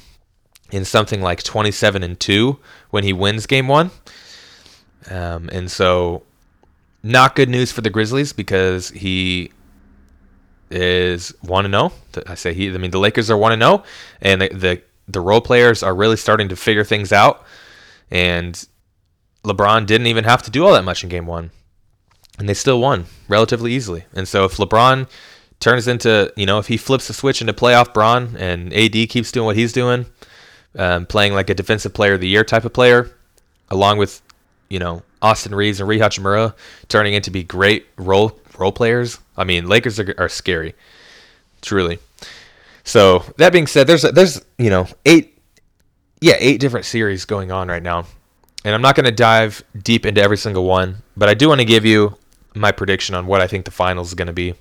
[0.72, 3.92] and something like 27 and 2 when he wins game 1.
[5.10, 6.24] Um, and so
[7.04, 9.52] not good news for the Grizzlies because he
[10.70, 11.92] is 1 and 0.
[12.28, 13.84] I say he I mean the Lakers are 1 and 0
[14.22, 17.44] and the the role players are really starting to figure things out.
[18.10, 18.66] And
[19.44, 21.52] LeBron didn't even have to do all that much in game one.
[22.38, 24.06] And they still won relatively easily.
[24.14, 25.08] And so if LeBron
[25.60, 29.32] turns into, you know, if he flips the switch into playoff Bron and AD keeps
[29.32, 30.08] doing what he's doing,
[30.78, 33.12] um, playing like a defensive player of the year type of player,
[33.70, 34.22] along with,
[34.70, 36.56] you know, Austin Reaves and Rui Hachimura
[36.88, 39.20] turning into be great role role players.
[39.38, 40.74] I mean, Lakers are, are scary,
[41.62, 42.00] truly.
[42.84, 45.38] So that being said, there's there's you know eight,
[46.20, 48.06] yeah, eight different series going on right now,
[48.64, 51.62] and I'm not going to dive deep into every single one, but I do want
[51.62, 52.18] to give you
[52.56, 54.56] my prediction on what I think the finals is going to be,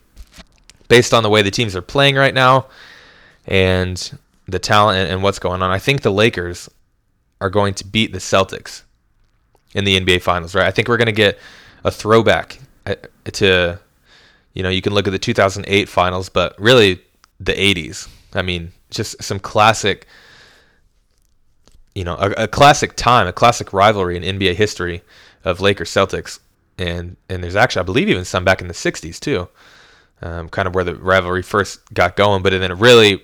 [0.88, 2.66] based on the way the teams are playing right now,
[3.46, 5.70] and the talent and, and what's going on.
[5.70, 6.68] I think the Lakers
[7.40, 8.82] are going to beat the Celtics
[9.74, 10.54] in the NBA Finals.
[10.54, 10.66] Right?
[10.66, 11.38] I think we're going to get
[11.84, 13.80] a throwback uh, to,
[14.52, 17.00] you know, you can look at the 2008 Finals, but really
[17.40, 18.08] the 80s.
[18.34, 20.06] I mean, just some classic,
[21.94, 25.02] you know, a, a, classic time, a classic rivalry in NBA history
[25.44, 26.38] of Lakers Celtics.
[26.78, 29.48] And, and there's actually, I believe, even some back in the 60s too,
[30.22, 32.42] um, kind of where the rivalry first got going.
[32.42, 33.22] But then it really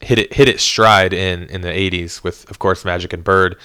[0.00, 3.56] hit it hit its stride in, in the 80s with, of course, Magic and Bird.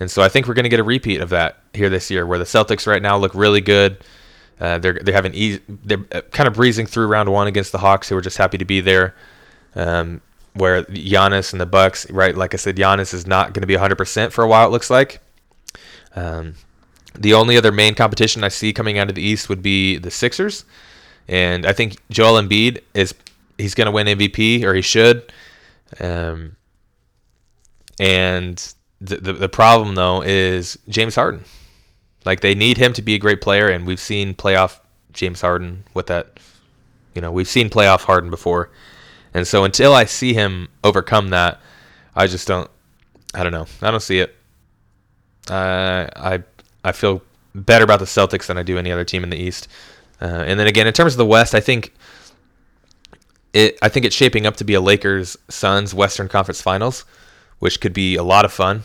[0.00, 2.26] And so I think we're going to get a repeat of that here this year,
[2.26, 4.02] where the Celtics right now look really good.
[4.60, 7.78] Uh, they're they're having easy, they're uh, kind of breezing through round one against the
[7.78, 9.14] Hawks, who were just happy to be there.
[9.74, 10.20] Um,
[10.54, 12.36] where Giannis and the Bucks, right?
[12.36, 14.66] Like I said, Giannis is not going to be 100% for a while.
[14.66, 15.20] It looks like.
[16.16, 16.54] Um,
[17.14, 20.10] the only other main competition I see coming out of the East would be the
[20.10, 20.64] Sixers,
[21.28, 23.14] and I think Joel Embiid is
[23.58, 25.32] he's going to win MVP or he should.
[25.98, 26.56] Um,
[27.98, 31.44] and the, the the problem though is James Harden.
[32.24, 34.80] Like they need him to be a great player, and we've seen playoff
[35.12, 36.38] James Harden with that.
[37.14, 38.70] You know, we've seen playoff Harden before,
[39.34, 41.60] and so until I see him overcome that,
[42.14, 42.70] I just don't.
[43.32, 43.66] I don't know.
[43.82, 44.34] I don't see it.
[45.48, 46.42] Uh, I
[46.84, 47.22] I feel
[47.54, 49.68] better about the Celtics than I do any other team in the East.
[50.20, 51.94] Uh, and then again, in terms of the West, I think
[53.52, 57.04] it I think it's shaping up to be a Lakers Suns Western Conference Finals,
[57.58, 58.82] which could be a lot of fun.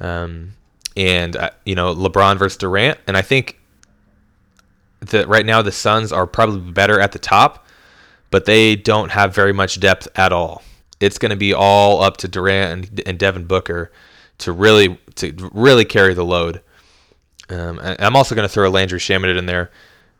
[0.00, 0.54] Um,
[0.96, 3.58] and uh, you know LeBron versus Durant, and I think
[5.00, 7.66] that right now the Suns are probably better at the top,
[8.30, 10.62] but they don't have very much depth at all.
[11.00, 13.90] It's going to be all up to Durant and, and Devin Booker
[14.38, 16.60] to really to really carry the load.
[17.50, 19.70] Um, I'm also going to throw Landry Shamet in there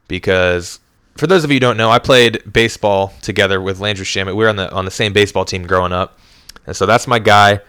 [0.09, 0.79] because
[1.17, 4.37] for those of you who don't know, I played baseball together with Landry Shamet.
[4.37, 6.19] We were on the on the same baseball team growing up,
[6.67, 7.61] and so that's my guy.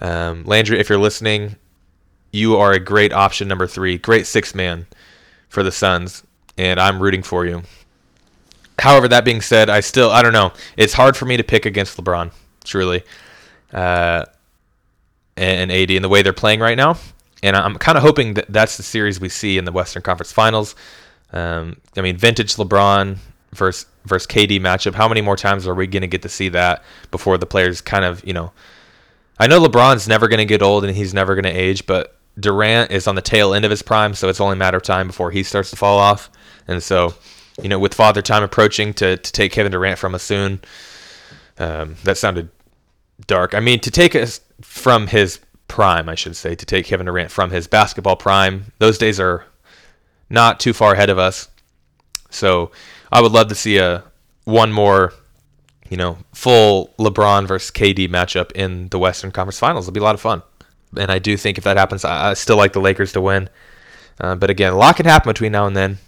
[0.00, 1.56] Um, Landry, if you're listening,
[2.32, 4.86] you are a great option number three, great six man
[5.48, 6.24] for the Suns,
[6.58, 7.62] and I'm rooting for you.
[8.78, 10.52] However, that being said, I still I don't know.
[10.76, 12.32] It's hard for me to pick against LeBron,
[12.64, 13.04] truly,
[13.72, 14.24] uh,
[15.36, 16.96] and AD and the way they're playing right now.
[17.42, 20.32] And I'm kind of hoping that that's the series we see in the Western Conference
[20.32, 20.74] Finals.
[21.32, 23.18] Um, I mean, vintage LeBron
[23.52, 24.94] versus versus KD matchup.
[24.94, 27.80] How many more times are we going to get to see that before the players
[27.80, 28.52] kind of, you know?
[29.38, 32.16] I know LeBron's never going to get old and he's never going to age, but
[32.38, 34.82] Durant is on the tail end of his prime, so it's only a matter of
[34.82, 36.30] time before he starts to fall off.
[36.66, 37.14] And so,
[37.62, 40.60] you know, with Father Time approaching to to take Kevin Durant from us soon,
[41.58, 42.48] um, that sounded
[43.26, 43.54] dark.
[43.54, 47.30] I mean, to take us from his prime, I should say, to take Kevin Durant
[47.30, 48.72] from his basketball prime.
[48.78, 49.44] Those days are
[50.30, 51.48] not too far ahead of us.
[52.30, 52.70] So
[53.10, 54.04] I would love to see a
[54.44, 55.12] one more,
[55.88, 59.86] you know, full LeBron versus KD matchup in the Western Conference Finals.
[59.86, 60.42] It'll be a lot of fun.
[60.96, 63.48] And I do think if that happens, I, still like the Lakers to win.
[64.20, 65.98] Uh, but again, a lot can happen between now and then.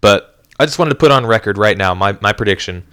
[0.00, 2.84] But I just wanted to put on record right now my, my prediction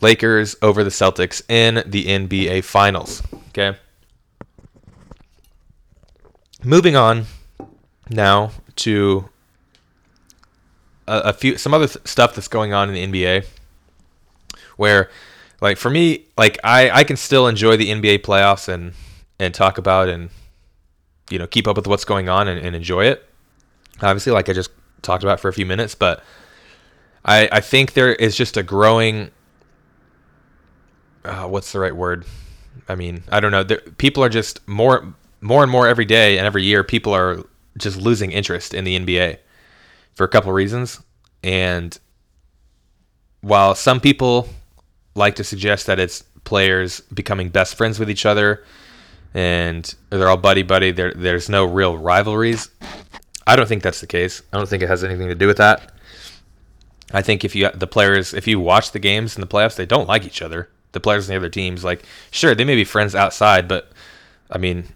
[0.00, 3.22] Lakers over the Celtics in the NBA Finals.
[3.48, 3.76] Okay.
[6.62, 7.26] Moving on
[8.10, 9.28] now to
[11.06, 13.46] a, a few some other th- stuff that's going on in the NBA
[14.76, 15.10] where
[15.60, 18.92] like for me like I I can still enjoy the NBA playoffs and
[19.38, 20.30] and talk about and
[21.30, 23.28] you know keep up with what's going on and, and enjoy it.
[24.02, 24.70] Obviously like I just
[25.02, 26.22] talked about for a few minutes but
[27.24, 29.30] I I think there is just a growing
[31.24, 32.24] uh, what's the right word?
[32.88, 33.62] I mean I don't know.
[33.62, 37.44] There, people are just more more and more every day and every year people are
[37.76, 39.38] just losing interest in the NBA
[40.14, 41.00] for a couple reasons.
[41.44, 41.96] And
[43.40, 44.48] while some people
[45.14, 48.64] like to suggest that it's players becoming best friends with each other
[49.38, 52.70] and they're all buddy buddy, there there's no real rivalries.
[53.46, 54.42] I don't think that's the case.
[54.52, 55.92] I don't think it has anything to do with that.
[57.12, 59.86] I think if you the players if you watch the games in the playoffs, they
[59.86, 60.68] don't like each other.
[60.90, 63.92] The players in the other teams, like sure they may be friends outside, but
[64.50, 64.88] I mean,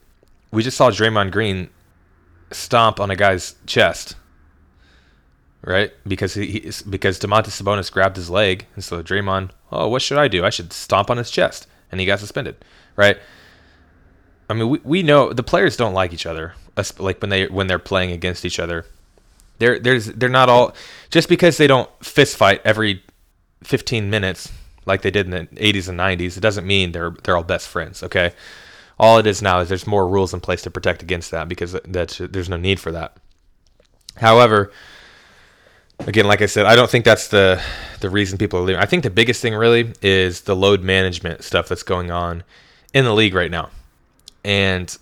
[0.50, 1.70] we just saw Draymond Green
[2.50, 4.16] stomp on a guy's chest
[5.64, 5.92] right?
[6.04, 10.26] Because he, because Domantas Sabonis grabbed his leg, and so Draymond, oh, what should I
[10.26, 10.44] do?
[10.44, 12.56] I should stomp on his chest, and he got suspended,
[12.96, 13.16] right?
[14.52, 16.52] I mean, we, we know the players don't like each other,
[16.98, 18.84] like when they when they're playing against each other.
[19.58, 20.74] They're there's they're not all
[21.08, 23.02] just because they don't fist fight every
[23.64, 24.52] 15 minutes
[24.84, 26.36] like they did in the 80s and 90s.
[26.36, 28.02] It doesn't mean they're they're all best friends.
[28.02, 28.34] Okay,
[28.98, 31.74] all it is now is there's more rules in place to protect against that because
[31.86, 33.16] that's there's no need for that.
[34.16, 34.70] However,
[36.00, 37.62] again, like I said, I don't think that's the
[38.00, 38.82] the reason people are leaving.
[38.82, 42.44] I think the biggest thing really is the load management stuff that's going on
[42.92, 43.70] in the league right now.
[44.44, 44.96] And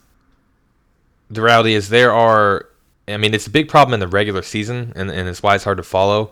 [1.30, 2.66] the reality is there are
[3.08, 5.64] I mean, it's a big problem in the regular season and, and it's why it's
[5.64, 6.30] hard to follow.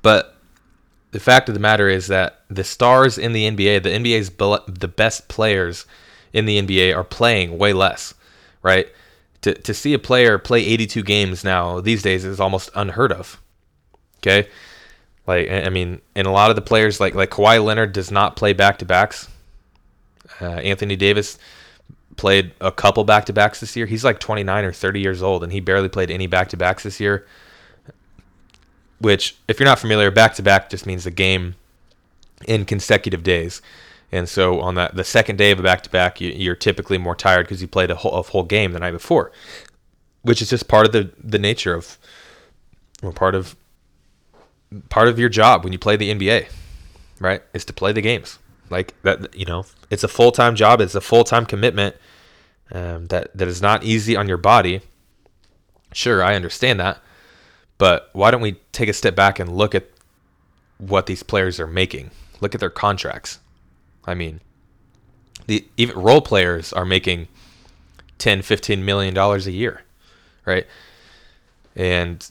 [0.00, 0.36] But
[1.10, 4.30] the fact of the matter is that the stars in the NBA, the NBA's
[4.78, 5.86] the best players
[6.32, 8.14] in the NBA are playing way less,
[8.62, 8.88] right?
[9.42, 13.40] to, to see a player play 82 games now these days is almost unheard of.
[14.18, 14.48] Okay,
[15.26, 18.36] like I mean, and a lot of the players like like Kawhi Leonard does not
[18.36, 19.28] play back to backs.
[20.40, 21.38] Uh, Anthony Davis
[22.20, 23.86] played a couple back to backs this year.
[23.86, 26.82] He's like 29 or 30 years old, and he barely played any back to backs
[26.82, 27.26] this year.
[28.98, 31.54] Which, if you're not familiar, back to back just means a game
[32.46, 33.62] in consecutive days.
[34.12, 37.16] And so on that the second day of a back to back, you're typically more
[37.16, 39.32] tired because you played a whole, a whole game the night before,
[40.20, 41.96] which is just part of the the nature of,
[43.02, 43.56] or part of
[44.90, 46.50] part of your job when you play the NBA,
[47.18, 47.42] right?
[47.54, 48.38] Is to play the games
[48.70, 49.34] like that.
[49.36, 50.80] You know, it's a full time job.
[50.80, 51.96] It's a full time commitment.
[52.72, 54.80] Um, that that is not easy on your body.
[55.92, 56.98] Sure, I understand that,
[57.76, 59.88] but why don't we take a step back and look at
[60.78, 62.12] what these players are making?
[62.40, 63.40] Look at their contracts
[64.04, 64.40] I mean,
[65.46, 67.28] the even role players are making
[68.18, 69.82] 10, 15 million dollars a year,
[70.44, 70.66] right?
[71.76, 72.28] And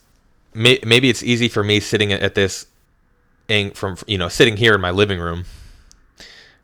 [0.54, 2.66] may, maybe it's easy for me sitting at this
[3.74, 5.44] from you know sitting here in my living room.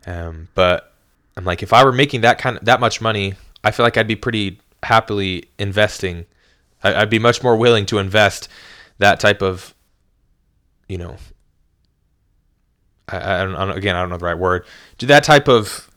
[0.07, 0.93] Um, but
[1.37, 3.35] I'm like, if I were making that kind of that much money,
[3.65, 6.27] I feel like I'd be pretty happily investing.
[6.83, 8.49] I, I'd be much more willing to invest
[8.99, 9.75] that type of,
[10.89, 11.17] you know,
[13.09, 14.65] I, I, don't, I don't again I don't know the right word.
[14.99, 15.91] Do that type of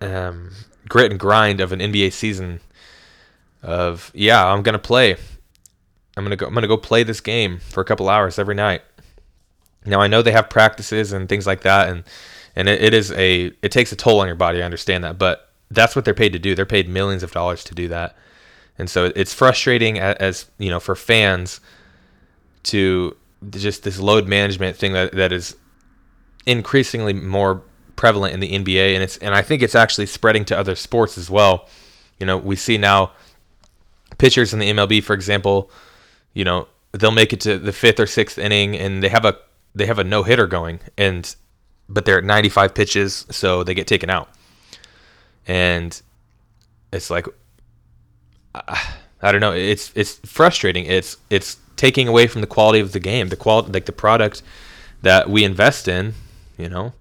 [0.00, 0.52] um,
[0.88, 2.60] grit and grind of an NBA season.
[3.62, 5.16] Of yeah, I'm gonna play.
[6.16, 6.46] I'm gonna go.
[6.46, 8.82] I'm gonna go play this game for a couple hours every night.
[9.84, 12.04] Now I know they have practices and things like that, and
[12.56, 14.62] and it, it is a it takes a toll on your body.
[14.62, 16.54] I understand that, but that's what they're paid to do.
[16.54, 18.16] They're paid millions of dollars to do that,
[18.78, 21.60] and so it's frustrating as, as you know for fans
[22.64, 23.16] to
[23.50, 25.56] just this load management thing that, that is
[26.46, 27.62] increasingly more
[27.96, 31.18] prevalent in the NBA, and it's and I think it's actually spreading to other sports
[31.18, 31.68] as well.
[32.18, 33.12] You know, we see now
[34.18, 35.70] pitchers in the MLB, for example,
[36.34, 39.38] you know, they'll make it to the fifth or sixth inning, and they have a
[39.74, 41.34] they have a no hitter going, and
[41.88, 44.28] but they're at 95 pitches, so they get taken out,
[45.46, 46.00] and
[46.92, 47.26] it's like
[48.54, 50.86] I, don't know, it's it's frustrating.
[50.86, 54.42] It's it's taking away from the quality of the game, the quality like the product
[55.02, 56.14] that we invest in.
[56.56, 56.92] You know,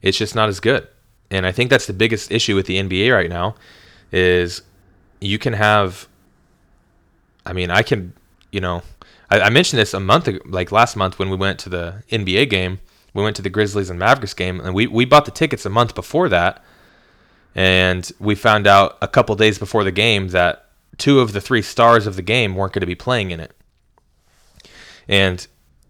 [0.00, 0.88] it's just not as good,
[1.30, 3.54] and I think that's the biggest issue with the NBA right now,
[4.10, 4.62] is
[5.20, 6.08] you can have.
[7.44, 8.12] I mean, I can,
[8.52, 8.82] you know,
[9.28, 12.50] I, I mentioned this a month like last month when we went to the NBA
[12.50, 12.80] game.
[13.14, 15.70] We went to the Grizzlies and Mavericks game, and we, we bought the tickets a
[15.70, 16.62] month before that.
[17.54, 21.62] And we found out a couple days before the game that two of the three
[21.62, 23.54] stars of the game weren't going to be playing in it.
[25.08, 25.46] And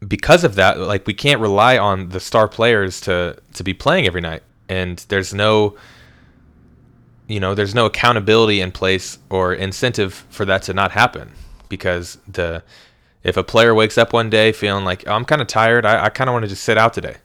[0.06, 4.06] because of that, like we can't rely on the star players to to be playing
[4.06, 4.42] every night.
[4.68, 5.76] And there's no
[7.28, 11.32] you know, there's no accountability in place or incentive for that to not happen
[11.68, 12.62] because the
[13.22, 16.06] if a player wakes up one day feeling like oh, I'm kind of tired, I,
[16.06, 17.16] I kind of want to just sit out today.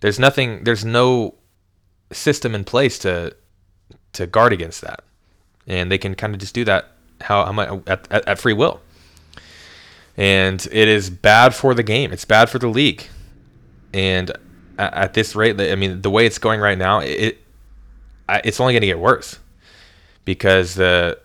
[0.00, 0.64] There's nothing.
[0.64, 1.34] There's no
[2.12, 3.34] system in place to
[4.12, 5.02] to guard against that,
[5.66, 8.80] and they can kind of just do that how, at, at, at free will.
[10.16, 12.12] And it is bad for the game.
[12.12, 13.06] It's bad for the league.
[13.94, 14.30] And
[14.78, 17.38] at, at this rate, I mean, the way it's going right now, it
[18.44, 19.38] it's only going to get worse
[20.24, 21.18] because the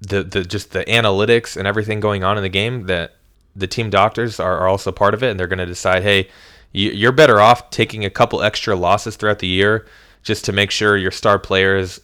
[0.00, 3.16] the the just the analytics and everything going on in the game that
[3.54, 6.28] the team doctors are, are also part of it, and they're going to decide, hey,
[6.72, 9.86] you're better off taking a couple extra losses throughout the year
[10.22, 12.00] just to make sure your star players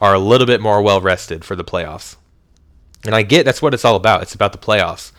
[0.00, 2.16] are a little bit more well rested for the playoffs.
[3.04, 4.22] And I get that's what it's all about.
[4.22, 5.12] It's about the playoffs.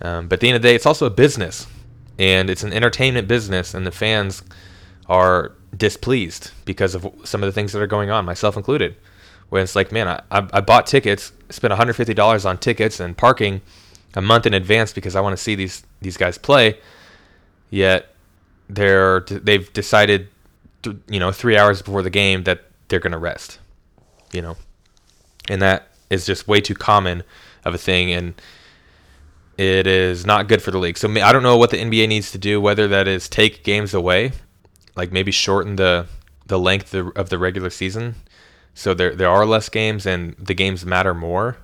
[0.00, 1.66] Um, but at the end of the day, it's also a business,
[2.18, 4.42] and it's an entertainment business, and the fans
[5.08, 8.96] are displeased because of some of the things that are going on, myself included.
[9.48, 13.62] When it's like, man, I, I bought tickets, spent $150 on tickets and parking
[14.16, 16.78] a month in advance because I want to see these these guys play.
[17.70, 18.08] Yet
[18.68, 20.28] they're they've decided,
[20.82, 23.58] to, you know, three hours before the game that they're going to rest.
[24.32, 24.56] You know,
[25.48, 27.22] and that is just way too common
[27.64, 28.40] of a thing, and
[29.58, 30.98] it is not good for the league.
[30.98, 33.94] So I don't know what the NBA needs to do, whether that is take games
[33.94, 34.32] away,
[34.96, 36.06] like maybe shorten the
[36.46, 38.14] the length of the regular season,
[38.74, 41.58] so there there are less games and the games matter more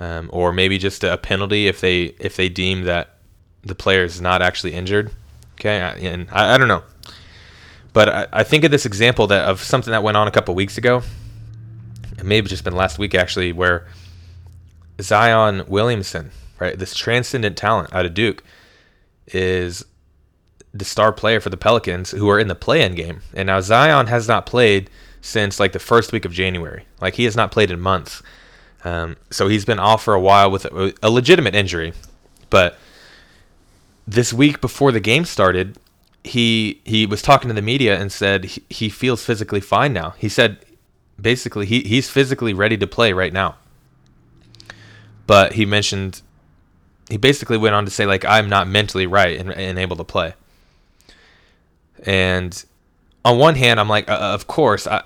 [0.00, 3.16] um, or maybe just a penalty if they if they deem that
[3.62, 5.10] the player is not actually injured.
[5.54, 6.82] Okay, and I, I don't know,
[7.92, 10.54] but I, I, think of this example that of something that went on a couple
[10.54, 11.02] weeks ago.
[12.18, 13.86] It may have just been last week actually, where
[15.00, 18.42] Zion Williamson, right, this transcendent talent out of Duke,
[19.28, 19.84] is
[20.72, 24.08] the star player for the Pelicans, who are in the play-in game, and now Zion
[24.08, 24.90] has not played
[25.20, 26.84] since like the first week of January.
[27.00, 28.22] Like he has not played in months.
[28.84, 31.94] Um, so he's been off for a while with a, a legitimate injury,
[32.50, 32.78] but
[34.06, 35.78] this week before the game started,
[36.22, 40.10] he he was talking to the media and said he, he feels physically fine now.
[40.18, 40.58] He said
[41.20, 43.56] basically he, he's physically ready to play right now.
[45.26, 46.22] But he mentioned
[47.08, 50.04] he basically went on to say like I'm not mentally right and, and able to
[50.04, 50.34] play.
[52.04, 52.64] And
[53.24, 55.02] on one hand, I'm like, uh, of course, I,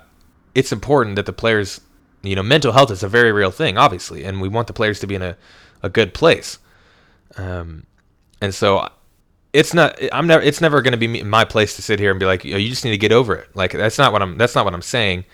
[0.53, 1.79] it's important that the players
[2.21, 4.99] you know, mental health is a very real thing, obviously, and we want the players
[5.01, 5.37] to be in a,
[5.81, 6.59] a good place.
[7.37, 7.85] Um,
[8.41, 8.89] and so
[9.53, 12.19] it's not I'm never it's never going to be my place to sit here and
[12.19, 13.55] be like, you just need to get over it.
[13.55, 15.25] Like that's not what I'm that's not what I'm saying.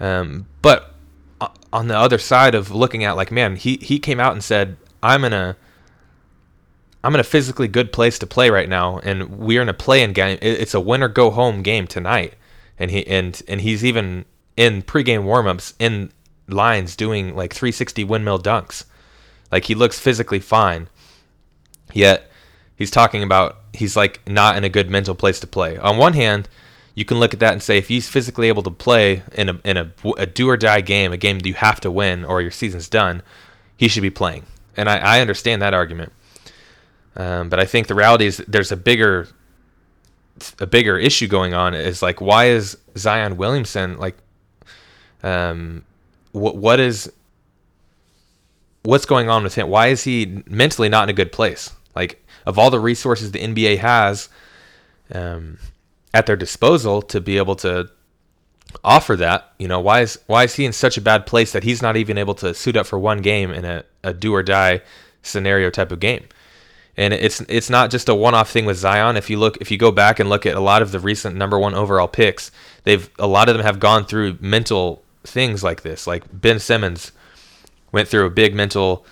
[0.00, 0.94] Um, but
[1.72, 4.76] on the other side of looking at like, man, he he came out and said,
[5.02, 5.56] I'm in a
[7.02, 10.12] I'm in a physically good place to play right now, and we're in a play-in
[10.12, 10.38] game.
[10.42, 12.34] It's a win or go home game tonight,
[12.78, 14.24] and he and and he's even
[14.58, 16.10] in pregame warmups in
[16.48, 18.84] lines doing like 360 windmill dunks.
[19.52, 20.88] Like he looks physically fine.
[21.94, 22.28] Yet
[22.74, 25.78] he's talking about he's like not in a good mental place to play.
[25.78, 26.48] On one hand,
[26.96, 29.60] you can look at that and say if he's physically able to play in a
[29.64, 32.42] in a, a do or die game, a game that you have to win or
[32.42, 33.22] your season's done,
[33.76, 34.42] he should be playing.
[34.76, 36.12] And I, I understand that argument.
[37.14, 39.28] Um, but I think the reality is there's a bigger
[40.58, 44.16] a bigger issue going on is like why is Zion Williamson like
[45.22, 45.84] um
[46.32, 47.10] what what is
[48.82, 49.68] what's going on with him?
[49.68, 51.72] Why is he mentally not in a good place?
[51.94, 54.28] Like of all the resources the NBA has
[55.12, 55.58] um,
[56.14, 57.90] at their disposal to be able to
[58.84, 61.64] offer that, you know, why is why is he in such a bad place that
[61.64, 64.42] he's not even able to suit up for one game in a, a do or
[64.42, 64.82] die
[65.22, 66.24] scenario type of game?
[66.96, 69.16] And it's it's not just a one-off thing with Zion.
[69.16, 71.36] If you look, if you go back and look at a lot of the recent
[71.36, 72.50] number one overall picks,
[72.82, 76.06] they've a lot of them have gone through mental things like this.
[76.06, 77.12] Like Ben Simmons
[77.92, 79.04] went through a big mental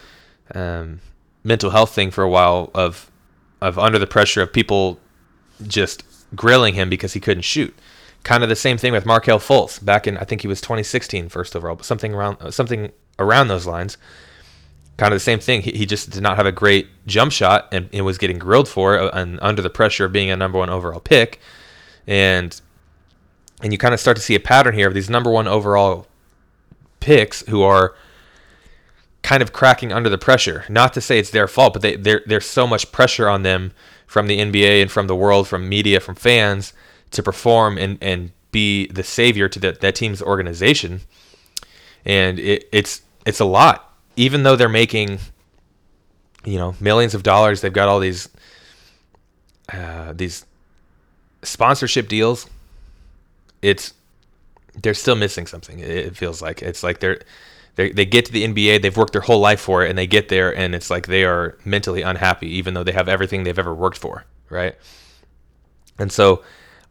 [0.55, 1.01] um,
[1.45, 3.11] mental health thing for a while of
[3.61, 5.01] of under the pressure of people
[5.67, 6.03] just
[6.35, 7.75] grilling him because he couldn't shoot.
[8.23, 11.29] Kind of the same thing with Markelle Fultz back in I think he was 2016
[11.29, 13.97] first overall, but something around something around those lines.
[14.97, 15.61] Kind of the same thing.
[15.61, 18.67] He, he just did not have a great jump shot and, and was getting grilled
[18.67, 21.39] for uh, and under the pressure of being a number one overall pick.
[22.07, 22.59] And
[23.63, 26.07] and you kind of start to see a pattern here of these number one overall
[27.01, 27.95] picks who are
[29.23, 30.65] kind of cracking under the pressure.
[30.69, 33.73] Not to say it's their fault, but they, there's so much pressure on them
[34.07, 36.73] from the NBA and from the world, from media, from fans
[37.11, 41.01] to perform and, and be the savior to that, that team's organization.
[42.05, 43.93] And it, it's it's a lot.
[44.15, 45.19] Even though they're making,
[46.45, 48.29] you know, millions of dollars, they've got all these
[49.73, 50.47] uh, these
[51.43, 52.49] sponsorship deals.
[53.67, 53.95] It's
[54.83, 55.79] they're still missing something.
[55.81, 57.21] It feels like it's like they're
[57.77, 60.07] they they get to the NBA, they've worked their whole life for it, and they
[60.07, 63.59] get there, and it's like they are mentally unhappy, even though they have everything they've
[63.59, 64.75] ever worked for, right?
[65.99, 66.43] And so,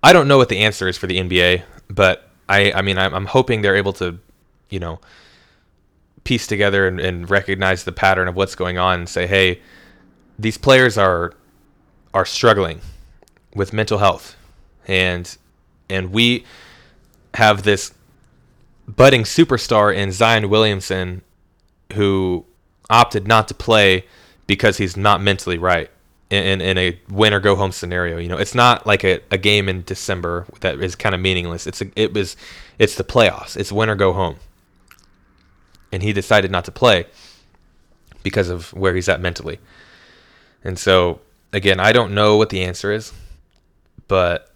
[0.03, 3.13] I don't know what the answer is for the NBA, but I I mean I'm,
[3.13, 4.19] I'm hoping they're able to,
[4.69, 4.99] you know,
[6.23, 9.61] piece together and, and recognize the pattern of what's going on and say, hey,
[10.37, 11.33] these players are
[12.13, 12.81] are struggling
[13.55, 14.35] with mental health,
[14.87, 15.37] and
[15.89, 16.45] and we
[17.35, 17.93] have this
[18.87, 21.21] budding superstar in Zion Williamson
[21.93, 22.45] who
[22.89, 24.05] opted not to play
[24.47, 25.89] because he's not mentally right
[26.29, 28.17] in, in a win or go home scenario.
[28.17, 31.67] You know, it's not like a, a game in December that is kind of meaningless.
[31.67, 32.35] It's a, it was
[32.77, 33.57] it's the playoffs.
[33.57, 34.37] It's win or go home.
[35.91, 37.05] And he decided not to play
[38.23, 39.59] because of where he's at mentally.
[40.63, 41.21] And so
[41.53, 43.13] again, I don't know what the answer is,
[44.07, 44.51] but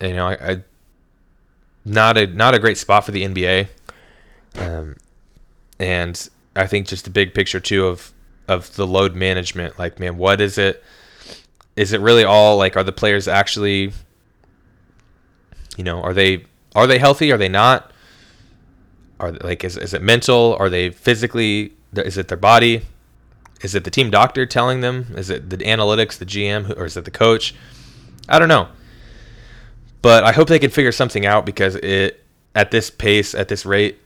[0.00, 0.64] you know, I, I
[1.84, 3.68] not a not a great spot for the NBA.
[4.56, 4.96] Um,
[5.78, 8.12] and I think just the big picture too of
[8.48, 9.78] of the load management.
[9.78, 10.82] Like, man, what is it?
[11.76, 12.76] Is it really all like?
[12.76, 13.92] Are the players actually?
[15.76, 17.32] You know, are they are they healthy?
[17.32, 17.90] Are they not?
[19.20, 20.56] Are they, like is is it mental?
[20.58, 21.72] Are they physically?
[21.94, 22.82] Is it their body?
[23.60, 25.14] Is it the team doctor telling them?
[25.16, 27.54] Is it the analytics, the GM, or is it the coach?
[28.28, 28.68] I don't know.
[30.04, 32.22] But I hope they can figure something out because it
[32.54, 33.98] at this pace, at this rate,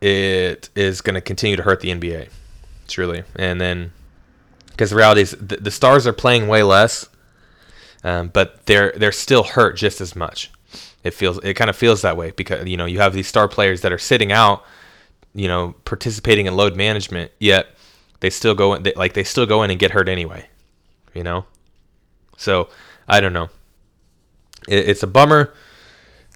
[0.00, 2.30] it is going to continue to hurt the NBA,
[2.88, 3.22] truly.
[3.36, 3.92] And then,
[4.70, 7.06] because the reality is, the, the, stars are playing way less,
[8.02, 10.50] um, but they're they're still hurt just as much.
[11.04, 13.46] It feels it kind of feels that way because you know you have these star
[13.46, 14.64] players that are sitting out,
[15.34, 17.66] you know, participating in load management, yet
[18.20, 20.48] they still go in, they, like they still go in and get hurt anyway,
[21.12, 21.44] you know.
[22.38, 22.70] So
[23.06, 23.50] I don't know
[24.68, 25.52] it, it's a bummer.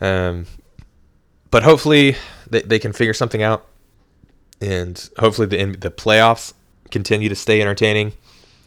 [0.01, 0.47] Um,
[1.51, 2.17] but hopefully
[2.51, 3.67] they, they can figure something out,
[4.61, 6.55] and hopefully the the playoffs
[6.91, 8.13] continue to stay entertaining.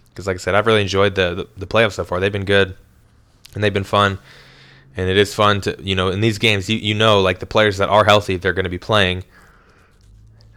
[0.10, 2.20] Because like I said, I've really enjoyed the, the the playoffs so far.
[2.20, 2.78] They've been good,
[3.54, 4.20] and they've been fun.
[4.98, 7.46] And it is fun to you know in these games you, you know like the
[7.46, 9.26] players that are healthy they're going to be playing,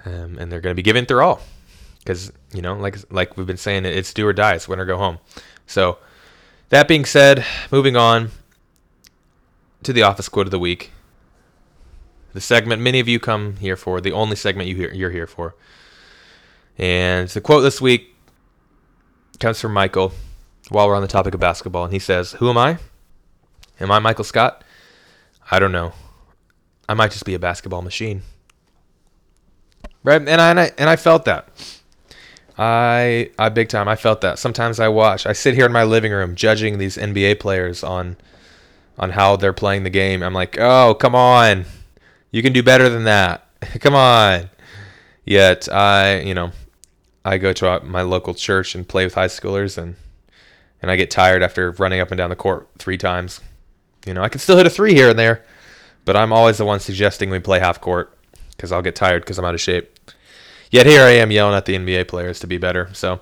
[0.04, 1.40] um, and they're going to be giving their all
[2.08, 4.86] because you know like like we've been saying it's do or die it's win or
[4.86, 5.18] go home
[5.66, 5.98] so
[6.70, 8.30] that being said moving on
[9.88, 10.90] to the office quote of the week.
[12.34, 15.26] The segment many of you come here for, the only segment you hear, you're here
[15.26, 15.54] for.
[16.76, 18.14] And the quote this week
[19.40, 20.12] comes from Michael
[20.68, 21.84] while we're on the topic of basketball.
[21.84, 22.76] And he says, Who am I?
[23.80, 24.62] Am I Michael Scott?
[25.50, 25.94] I don't know.
[26.86, 28.20] I might just be a basketball machine.
[30.04, 30.20] Right?
[30.20, 31.48] And I, and I, and I felt that.
[32.58, 33.88] I, I big time.
[33.88, 34.38] I felt that.
[34.38, 35.24] Sometimes I watch.
[35.24, 38.18] I sit here in my living room judging these NBA players on
[38.98, 40.22] on how they're playing the game.
[40.22, 41.64] I'm like, oh, come on.
[42.30, 43.46] You can do better than that.
[43.80, 44.50] Come on.
[45.24, 46.52] Yet I, you know,
[47.24, 49.96] I go to uh, my local church and play with high schoolers and
[50.80, 53.40] and I get tired after running up and down the court three times.
[54.06, 55.44] You know, I can still hit a three here and there,
[56.04, 58.16] but I'm always the one suggesting we play half court
[58.50, 59.98] because I'll get tired because I'm out of shape.
[60.70, 62.90] Yet here I am yelling at the NBA players to be better.
[62.92, 63.20] So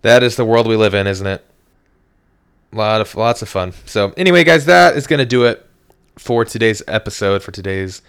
[0.00, 1.44] that is the world we live in, isn't it?
[2.72, 3.72] Lot of lots of fun.
[3.86, 5.66] So anyway, guys, that is gonna do it
[6.16, 8.02] for today's episode for today's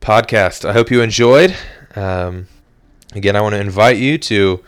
[0.00, 0.64] podcast.
[0.64, 1.54] I hope you enjoyed.
[1.94, 2.48] Um,
[3.14, 4.64] again, I want to invite you to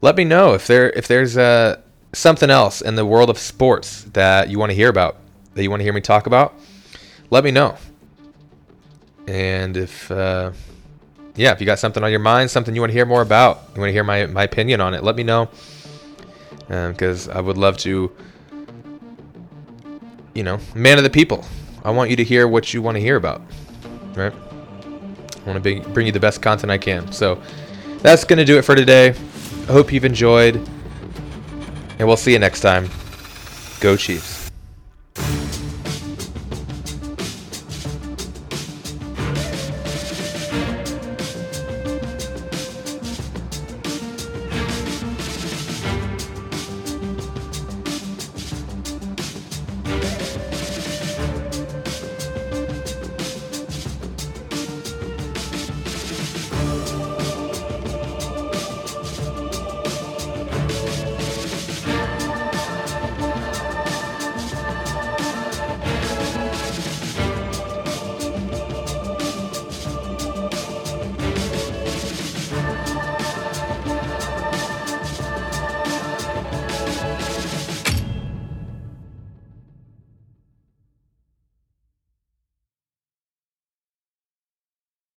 [0.00, 1.80] let me know if there if there's uh,
[2.12, 5.16] something else in the world of sports that you want to hear about,
[5.54, 6.54] that you want to hear me talk about.
[7.30, 7.76] Let me know.
[9.26, 10.52] And if uh,
[11.36, 13.62] yeah, if you got something on your mind, something you want to hear more about,
[13.74, 15.48] you want to hear my my opinion on it, let me know.
[16.68, 18.10] Because um, I would love to,
[20.34, 21.44] you know, man of the people.
[21.84, 23.42] I want you to hear what you want to hear about,
[24.14, 24.32] right?
[24.32, 27.12] I want to bring you the best content I can.
[27.12, 27.40] So
[27.98, 29.08] that's going to do it for today.
[29.08, 30.56] I hope you've enjoyed,
[31.98, 32.88] and we'll see you next time.
[33.80, 34.33] Go Chiefs.